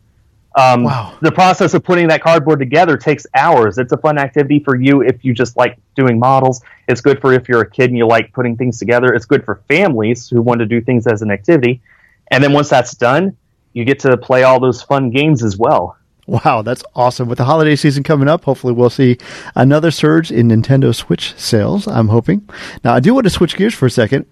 Um, 0.57 0.85
Wow. 0.85 1.13
The 1.21 1.31
process 1.31 1.75
of 1.75 1.85
putting 1.85 2.09
that 2.09 2.23
cardboard 2.23 2.59
together 2.59 2.97
takes 2.97 3.27
hours. 3.35 3.77
It's 3.77 3.93
a 3.93 3.99
fun 3.99 4.17
activity 4.17 4.59
for 4.61 4.75
you 4.75 5.03
if 5.03 5.23
you 5.23 5.35
just 5.35 5.57
like 5.57 5.79
doing 5.95 6.19
models. 6.19 6.63
It's 6.89 7.03
good 7.03 7.21
for 7.21 7.33
if 7.33 7.47
you're 7.49 7.61
a 7.61 7.71
kid 7.71 7.91
and 7.91 7.99
you 7.99 8.07
like 8.07 8.33
putting 8.33 8.57
things 8.57 8.79
together. 8.79 9.13
It's 9.13 9.27
good 9.27 9.45
for 9.45 9.57
families 9.69 10.29
who 10.29 10.41
want 10.41 10.61
to 10.61 10.67
do 10.67 10.81
things 10.81 11.07
as 11.07 11.21
an 11.21 11.31
activity. 11.31 11.83
And 12.31 12.43
then 12.43 12.53
once 12.53 12.71
that's 12.71 12.95
done, 12.95 13.37
you 13.75 13.85
get 13.85 13.99
to 14.01 14.17
play 14.17 14.45
all 14.45 14.59
those 14.59 14.83
fun 14.83 15.11
games 15.11 15.45
as 15.45 15.59
well. 15.59 15.99
Wow, 16.27 16.63
that's 16.63 16.83
awesome. 16.95 17.29
With 17.29 17.39
the 17.39 17.45
holiday 17.45 17.77
season 17.77 18.03
coming 18.03 18.27
up, 18.27 18.45
hopefully 18.45 18.73
we'll 18.73 18.91
see 18.91 19.19
another 19.55 19.91
surge 19.91 20.33
in 20.33 20.49
Nintendo 20.49 20.93
Switch 20.95 21.35
sales, 21.37 21.87
I'm 21.87 22.09
hoping. 22.09 22.49
Now, 22.83 22.95
I 22.95 23.01
do 23.01 23.15
want 23.15 23.25
to 23.25 23.31
switch 23.31 23.57
gears 23.57 23.75
for 23.75 23.87
a 23.87 23.91
second. 23.91 24.27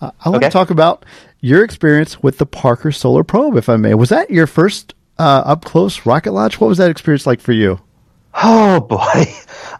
Uh, 0.00 0.10
I 0.24 0.28
want 0.28 0.42
to 0.42 0.50
talk 0.50 0.70
about 0.70 1.04
your 1.40 1.64
experience 1.64 2.22
with 2.22 2.38
the 2.38 2.46
Parker 2.46 2.92
Solar 2.92 3.24
Probe, 3.24 3.56
if 3.56 3.68
I 3.68 3.76
may. 3.76 3.94
Was 3.94 4.10
that 4.10 4.30
your 4.30 4.46
first 4.46 4.94
uh, 5.18 5.42
up 5.44 5.64
close 5.64 6.06
rocket 6.06 6.32
launch? 6.32 6.60
What 6.60 6.68
was 6.68 6.78
that 6.78 6.90
experience 6.90 7.26
like 7.26 7.40
for 7.40 7.52
you? 7.52 7.80
Oh 8.34 8.80
boy. 8.88 9.24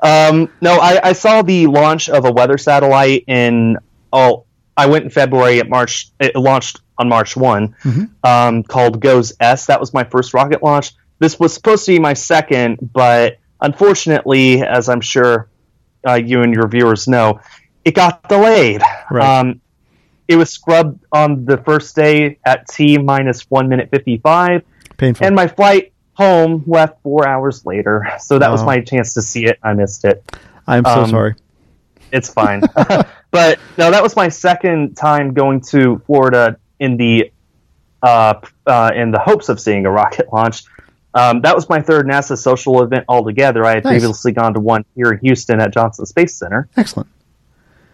Um, 0.03 0.51
no, 0.61 0.79
I, 0.79 1.09
I 1.09 1.12
saw 1.12 1.42
the 1.42 1.66
launch 1.66 2.09
of 2.09 2.24
a 2.24 2.33
weather 2.33 2.59
satellite 2.59 3.24
in. 3.27 3.79
Oh, 4.12 4.44
I 4.77 4.87
went 4.87 5.05
in 5.05 5.11
February. 5.11 5.61
At 5.61 5.68
March, 5.68 6.11
it 6.20 6.37
launched 6.37 6.81
on 6.96 7.09
March 7.09 7.37
one, 7.37 7.77
um, 8.24 8.62
called 8.62 9.01
GOES 9.01 9.35
S. 9.38 9.66
That 9.66 9.81
was 9.81 9.94
my 9.94 10.05
first 10.05 10.35
rocket 10.35 10.62
launch. 10.62 10.92
This 11.18 11.38
was 11.38 11.53
supposed 11.53 11.85
to 11.87 11.92
be 11.92 11.98
my 11.98 12.14
second, 12.14 12.79
but 12.92 13.38
unfortunately, 13.61 14.62
as 14.62 14.88
I'm 14.88 15.01
sure 15.01 15.48
uh, 16.07 16.14
you 16.14 16.42
and 16.42 16.55
your 16.55 16.68
viewers 16.68 17.09
know, 17.09 17.40
it 17.85 17.94
got 17.94 18.29
delayed. 18.29 18.83
Right. 19.11 19.40
Um, 19.40 19.61
it 20.29 20.37
was 20.37 20.51
scrubbed 20.51 21.05
on 21.11 21.44
the 21.44 21.57
first 21.57 21.96
day 21.96 22.38
at 22.44 22.68
T 22.68 22.98
minus 22.98 23.42
one 23.42 23.68
minute 23.68 23.88
fifty 23.90 24.18
five 24.18 24.62
Painful. 24.99 25.27
and 25.27 25.35
my 25.35 25.49
flight 25.49 25.93
home 26.13 26.65
left 26.67 27.01
four 27.03 27.27
hours 27.27 27.65
later. 27.65 28.07
So 28.19 28.39
that 28.39 28.51
was 28.51 28.63
my 28.63 28.81
chance 28.81 29.15
to 29.15 29.23
see 29.23 29.47
it. 29.47 29.59
I 29.63 29.73
missed 29.73 30.05
it. 30.05 30.23
I'm 30.67 30.85
so 30.85 31.03
um, 31.05 31.11
sorry. 31.11 31.35
It's 32.13 32.33
fine. 32.33 32.61
but 33.31 33.59
no, 33.79 33.91
that 33.91 34.03
was 34.03 34.17
my 34.17 34.29
second 34.29 34.97
time 34.97 35.33
going 35.33 35.61
to 35.71 36.03
Florida 36.07 36.59
in 36.79 36.97
the 36.97 37.33
uh, 38.03 38.35
uh, 38.67 38.91
in 38.95 39.11
the 39.11 39.19
hopes 39.19 39.49
of 39.49 39.61
seeing 39.61 39.87
a 39.87 39.91
rocket 39.91 40.27
launch. 40.33 40.65
Um, 41.15 41.41
that 41.41 41.55
was 41.55 41.69
my 41.69 41.81
third 41.81 42.07
NASA 42.07 42.37
social 42.37 42.83
event 42.83 43.05
altogether. 43.09 43.65
I 43.65 43.77
had 43.77 43.85
Nice. 43.85 43.93
previously 44.01 44.33
gone 44.33 44.55
to 44.55 44.61
one 44.61 44.85
here 44.95 45.11
in 45.13 45.19
Houston 45.21 45.61
at 45.61 45.73
Johnson 45.73 46.05
Space 46.07 46.35
Center. 46.37 46.69
Excellent. 46.77 47.09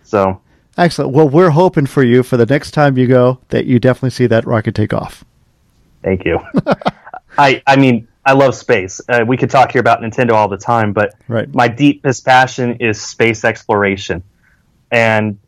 So 0.03 0.40
Excellent. 0.77 1.12
Well, 1.12 1.29
we're 1.29 1.51
hoping 1.51 1.87
for 1.87 2.03
you 2.03 2.23
for 2.23 2.37
the 2.37 2.47
next 2.47 2.73
time 2.73 2.99
you 2.99 3.07
go 3.07 3.38
that 3.49 3.67
you 3.67 3.79
definitely 3.79 4.11
see 4.11 4.27
that 4.27 4.47
rocket 4.47 4.75
take 4.75 4.93
off. 4.93 5.25
Thank 6.05 6.25
you. 6.25 6.38
I 7.38 7.62
I 7.67 7.77
mean 7.77 8.07
I 8.25 8.33
love 8.33 8.55
space. 8.55 9.01
Uh, 9.09 9.25
we 9.27 9.37
could 9.37 9.51
talk 9.51 9.73
here 9.73 9.81
about 9.81 10.01
Nintendo 10.01 10.33
all 10.33 10.49
the 10.49 10.57
time, 10.57 10.93
but 10.93 11.14
Right. 11.29 11.53
my 11.55 11.69
deepest 11.69 12.25
passion 12.25 12.77
is 12.77 13.01
space 13.01 13.45
exploration. 13.45 14.23
And 14.90 15.38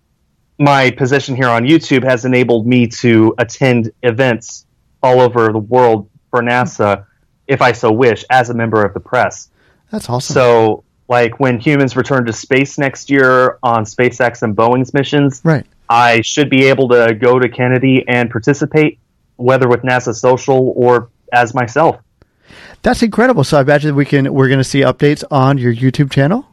my 0.59 0.90
position 0.90 1.37
here 1.37 1.49
on 1.49 1.64
YouTube 1.64 2.03
has 2.05 2.25
enabled 2.25 2.66
me 2.66 2.87
to 2.88 3.35
attend 3.38 3.92
events 4.03 4.66
all 5.03 5.21
over 5.21 5.53
the 5.53 5.59
world 5.59 6.09
for 6.31 6.42
NASA, 6.42 7.07
if 7.47 7.62
I 7.62 7.73
so 7.73 7.92
wish, 7.92 8.25
as 8.31 8.51
a 8.51 8.55
member 8.55 8.85
of 8.85 8.92
the 8.92 9.01
press. 9.01 9.51
That's 9.90 10.09
awesome. 10.11 10.35
So, 10.35 10.85
like 11.09 11.38
when 11.38 11.61
humans 11.61 11.95
return 11.97 12.27
to 12.27 12.33
space 12.33 12.79
next 12.79 13.09
year 13.11 13.59
on 13.62 13.85
SpaceX 13.85 14.42
and 14.42 14.57
Boeing's 14.57 14.92
missions, 14.92 15.40
right. 15.45 15.64
I 15.88 16.21
should 16.23 16.51
be 16.51 16.64
able 16.64 16.88
to 16.88 17.14
go 17.14 17.38
to 17.38 17.49
Kennedy 17.49 18.05
and 18.09 18.29
participate, 18.29 18.99
whether 19.37 19.68
with 19.68 19.83
NASA 19.83 20.14
Social 20.14 20.72
or 20.77 21.11
as 21.33 21.55
myself. 21.55 22.01
That's 22.83 23.03
incredible. 23.03 23.44
So 23.44 23.59
I 23.59 23.62
imagine 23.62 23.94
we 23.94 24.05
can 24.05 24.33
we're 24.33 24.49
going 24.49 24.59
to 24.59 24.64
see 24.64 24.81
updates 24.81 25.25
on 25.31 25.59
your 25.59 25.75
YouTube 25.75 26.11
channel. 26.11 26.46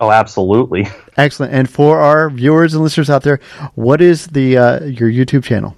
Oh, 0.00 0.10
absolutely. 0.10 0.88
Excellent. 1.16 1.52
And 1.52 1.68
for 1.68 2.00
our 2.00 2.30
viewers 2.30 2.74
and 2.74 2.82
listeners 2.82 3.10
out 3.10 3.22
there, 3.22 3.38
what 3.74 4.00
is 4.00 4.26
the 4.28 4.56
uh, 4.56 4.84
your 4.84 5.10
YouTube 5.10 5.44
channel? 5.44 5.76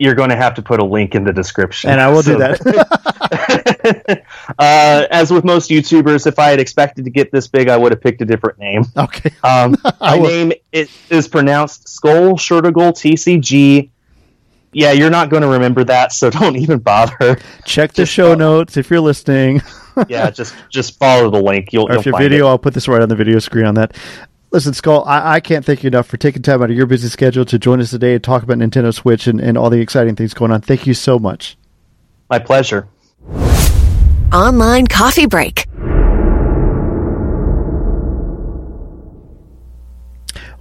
You're 0.00 0.16
going 0.16 0.30
to 0.30 0.36
have 0.36 0.54
to 0.54 0.62
put 0.62 0.80
a 0.80 0.84
link 0.84 1.14
in 1.14 1.22
the 1.22 1.32
description. 1.32 1.90
And 1.90 2.00
I 2.00 2.10
will 2.10 2.22
do 2.22 2.36
that. 2.38 2.60
uh, 4.58 5.06
as 5.08 5.30
with 5.30 5.44
most 5.44 5.70
YouTubers, 5.70 6.26
if 6.26 6.40
I 6.40 6.50
had 6.50 6.58
expected 6.58 7.04
to 7.04 7.10
get 7.10 7.30
this 7.30 7.46
big, 7.46 7.68
I 7.68 7.76
would 7.76 7.92
have 7.92 8.00
picked 8.00 8.20
a 8.20 8.24
different 8.24 8.58
name. 8.58 8.84
okay. 8.96 9.30
Um, 9.44 9.76
my 10.00 10.18
name 10.18 10.52
is, 10.72 10.90
is 11.10 11.28
pronounced 11.28 11.86
Skul 11.86 12.34
Shurtugal 12.34 12.92
TCG. 12.92 13.90
Yeah, 14.74 14.92
you're 14.92 15.10
not 15.10 15.30
going 15.30 15.42
to 15.42 15.48
remember 15.48 15.84
that, 15.84 16.12
so 16.12 16.30
don't 16.40 16.56
even 16.56 16.78
bother. 16.78 17.38
Check 17.64 17.92
the 17.92 18.02
just 18.02 18.12
show 18.12 18.34
follow- 18.34 18.58
notes 18.58 18.76
if 18.76 18.90
you're 18.90 19.00
listening. 19.00 19.62
Yeah, 20.08 20.28
just 20.28 20.56
just 20.70 20.98
follow 20.98 21.30
the 21.30 21.40
link. 21.40 21.72
You'll, 21.72 21.84
or 21.86 21.92
you'll 21.92 22.00
if 22.00 22.06
your 22.06 22.18
video, 22.18 22.46
it. 22.46 22.48
I'll 22.48 22.58
put 22.58 22.74
this 22.74 22.88
right 22.88 23.00
on 23.00 23.08
the 23.08 23.14
video 23.14 23.38
screen 23.38 23.64
on 23.64 23.76
that. 23.76 23.96
Listen, 24.50 24.72
Skul, 24.72 25.06
I, 25.06 25.34
I 25.34 25.40
can't 25.40 25.64
thank 25.64 25.84
you 25.84 25.86
enough 25.86 26.08
for 26.08 26.16
taking 26.16 26.42
time 26.42 26.64
out 26.64 26.70
of 26.70 26.76
your 26.76 26.86
busy 26.86 27.06
schedule 27.06 27.44
to 27.44 27.60
join 27.60 27.80
us 27.80 27.90
today 27.90 28.14
and 28.14 28.24
talk 28.24 28.42
about 28.42 28.58
Nintendo 28.58 28.92
Switch 28.92 29.28
and, 29.28 29.40
and 29.40 29.56
all 29.56 29.70
the 29.70 29.80
exciting 29.80 30.16
things 30.16 30.34
going 30.34 30.50
on. 30.50 30.62
Thank 30.62 30.88
you 30.88 30.94
so 30.94 31.20
much. 31.20 31.56
My 32.28 32.40
pleasure. 32.40 32.88
Online 34.32 34.88
coffee 34.88 35.26
break. 35.26 35.68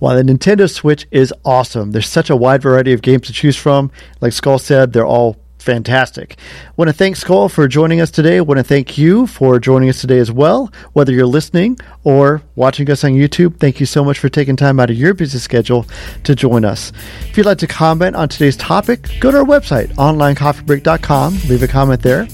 While 0.04 0.22
the 0.22 0.24
Nintendo 0.24 0.70
Switch 0.70 1.08
is 1.12 1.34
awesome, 1.46 1.92
there's 1.92 2.10
such 2.10 2.30
a 2.30 2.36
wide 2.36 2.62
variety 2.62 2.92
of 2.92 3.02
games 3.02 3.28
to 3.28 3.32
choose 3.32 3.56
from. 3.56 3.90
Like 4.20 4.34
Skul 4.34 4.60
said, 4.60 4.92
they're 4.92 5.06
all 5.06 5.38
fantastic. 5.60 6.36
Want 6.76 6.90
to 6.90 6.94
thank 6.94 7.16
Skul 7.16 7.50
for 7.50 7.70
joining 7.70 8.02
us 8.02 8.12
today. 8.12 8.42
Want 8.42 8.58
to 8.58 8.66
thank 8.66 8.98
you 8.98 9.28
for 9.28 9.62
joining 9.62 9.88
us 9.88 10.02
today 10.02 10.18
as 10.18 10.30
well. 10.30 10.74
Whether 10.92 11.14
you're 11.14 11.26
listening 11.26 11.78
or 12.04 12.42
watching 12.56 12.92
us 12.92 13.06
on 13.06 13.12
YouTube, 13.12 13.62
thank 13.62 13.80
you 13.80 13.86
so 13.86 14.04
much 14.04 14.20
for 14.20 14.28
taking 14.28 14.58
time 14.58 14.78
out 14.78 14.90
of 14.90 14.98
your 14.98 15.14
busy 15.14 15.40
schedule 15.40 15.86
to 16.26 16.36
join 16.36 16.66
us. 16.66 16.92
If 17.22 17.38
you'd 17.38 17.46
like 17.46 17.60
to 17.60 17.68
comment 17.68 18.18
on 18.18 18.28
today's 18.28 18.58
topic, 18.58 19.10
go 19.22 19.32
to 19.32 19.38
our 19.38 19.46
website, 19.46 19.88
onlinecoffeebreak.com, 19.94 21.34
leave 21.48 21.64
a 21.64 21.68
comment 21.70 22.02
there. 22.02 22.28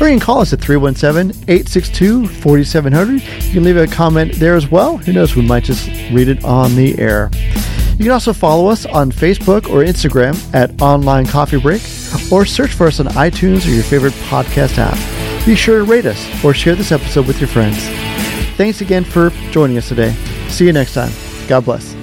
Or 0.00 0.08
you 0.08 0.14
can 0.14 0.20
call 0.20 0.40
us 0.40 0.52
at 0.52 0.60
317 0.60 1.42
862 1.42 2.26
4700. 2.26 3.22
You 3.46 3.52
can 3.52 3.64
leave 3.64 3.76
a 3.76 3.86
comment 3.86 4.34
there 4.34 4.54
as 4.54 4.70
well. 4.70 4.96
Who 4.96 5.12
knows, 5.12 5.36
we 5.36 5.42
might 5.42 5.64
just 5.64 5.88
read 6.12 6.28
it 6.28 6.44
on 6.44 6.74
the 6.74 6.98
air. 6.98 7.30
You 7.98 8.06
can 8.06 8.10
also 8.10 8.32
follow 8.32 8.68
us 8.68 8.86
on 8.86 9.12
Facebook 9.12 9.68
or 9.68 9.84
Instagram 9.84 10.36
at 10.54 10.80
Online 10.80 11.26
Coffee 11.26 11.60
Break, 11.60 11.82
or 12.32 12.44
search 12.44 12.72
for 12.72 12.86
us 12.86 13.00
on 13.00 13.06
iTunes 13.06 13.66
or 13.66 13.70
your 13.70 13.84
favorite 13.84 14.14
podcast 14.14 14.78
app. 14.78 14.96
Be 15.46 15.54
sure 15.54 15.78
to 15.78 15.84
rate 15.84 16.06
us 16.06 16.44
or 16.44 16.54
share 16.54 16.74
this 16.74 16.90
episode 16.90 17.26
with 17.26 17.40
your 17.40 17.48
friends. 17.48 17.78
Thanks 18.56 18.80
again 18.80 19.04
for 19.04 19.30
joining 19.50 19.76
us 19.76 19.88
today. 19.88 20.12
See 20.48 20.66
you 20.66 20.72
next 20.72 20.94
time. 20.94 21.12
God 21.48 21.64
bless. 21.64 22.01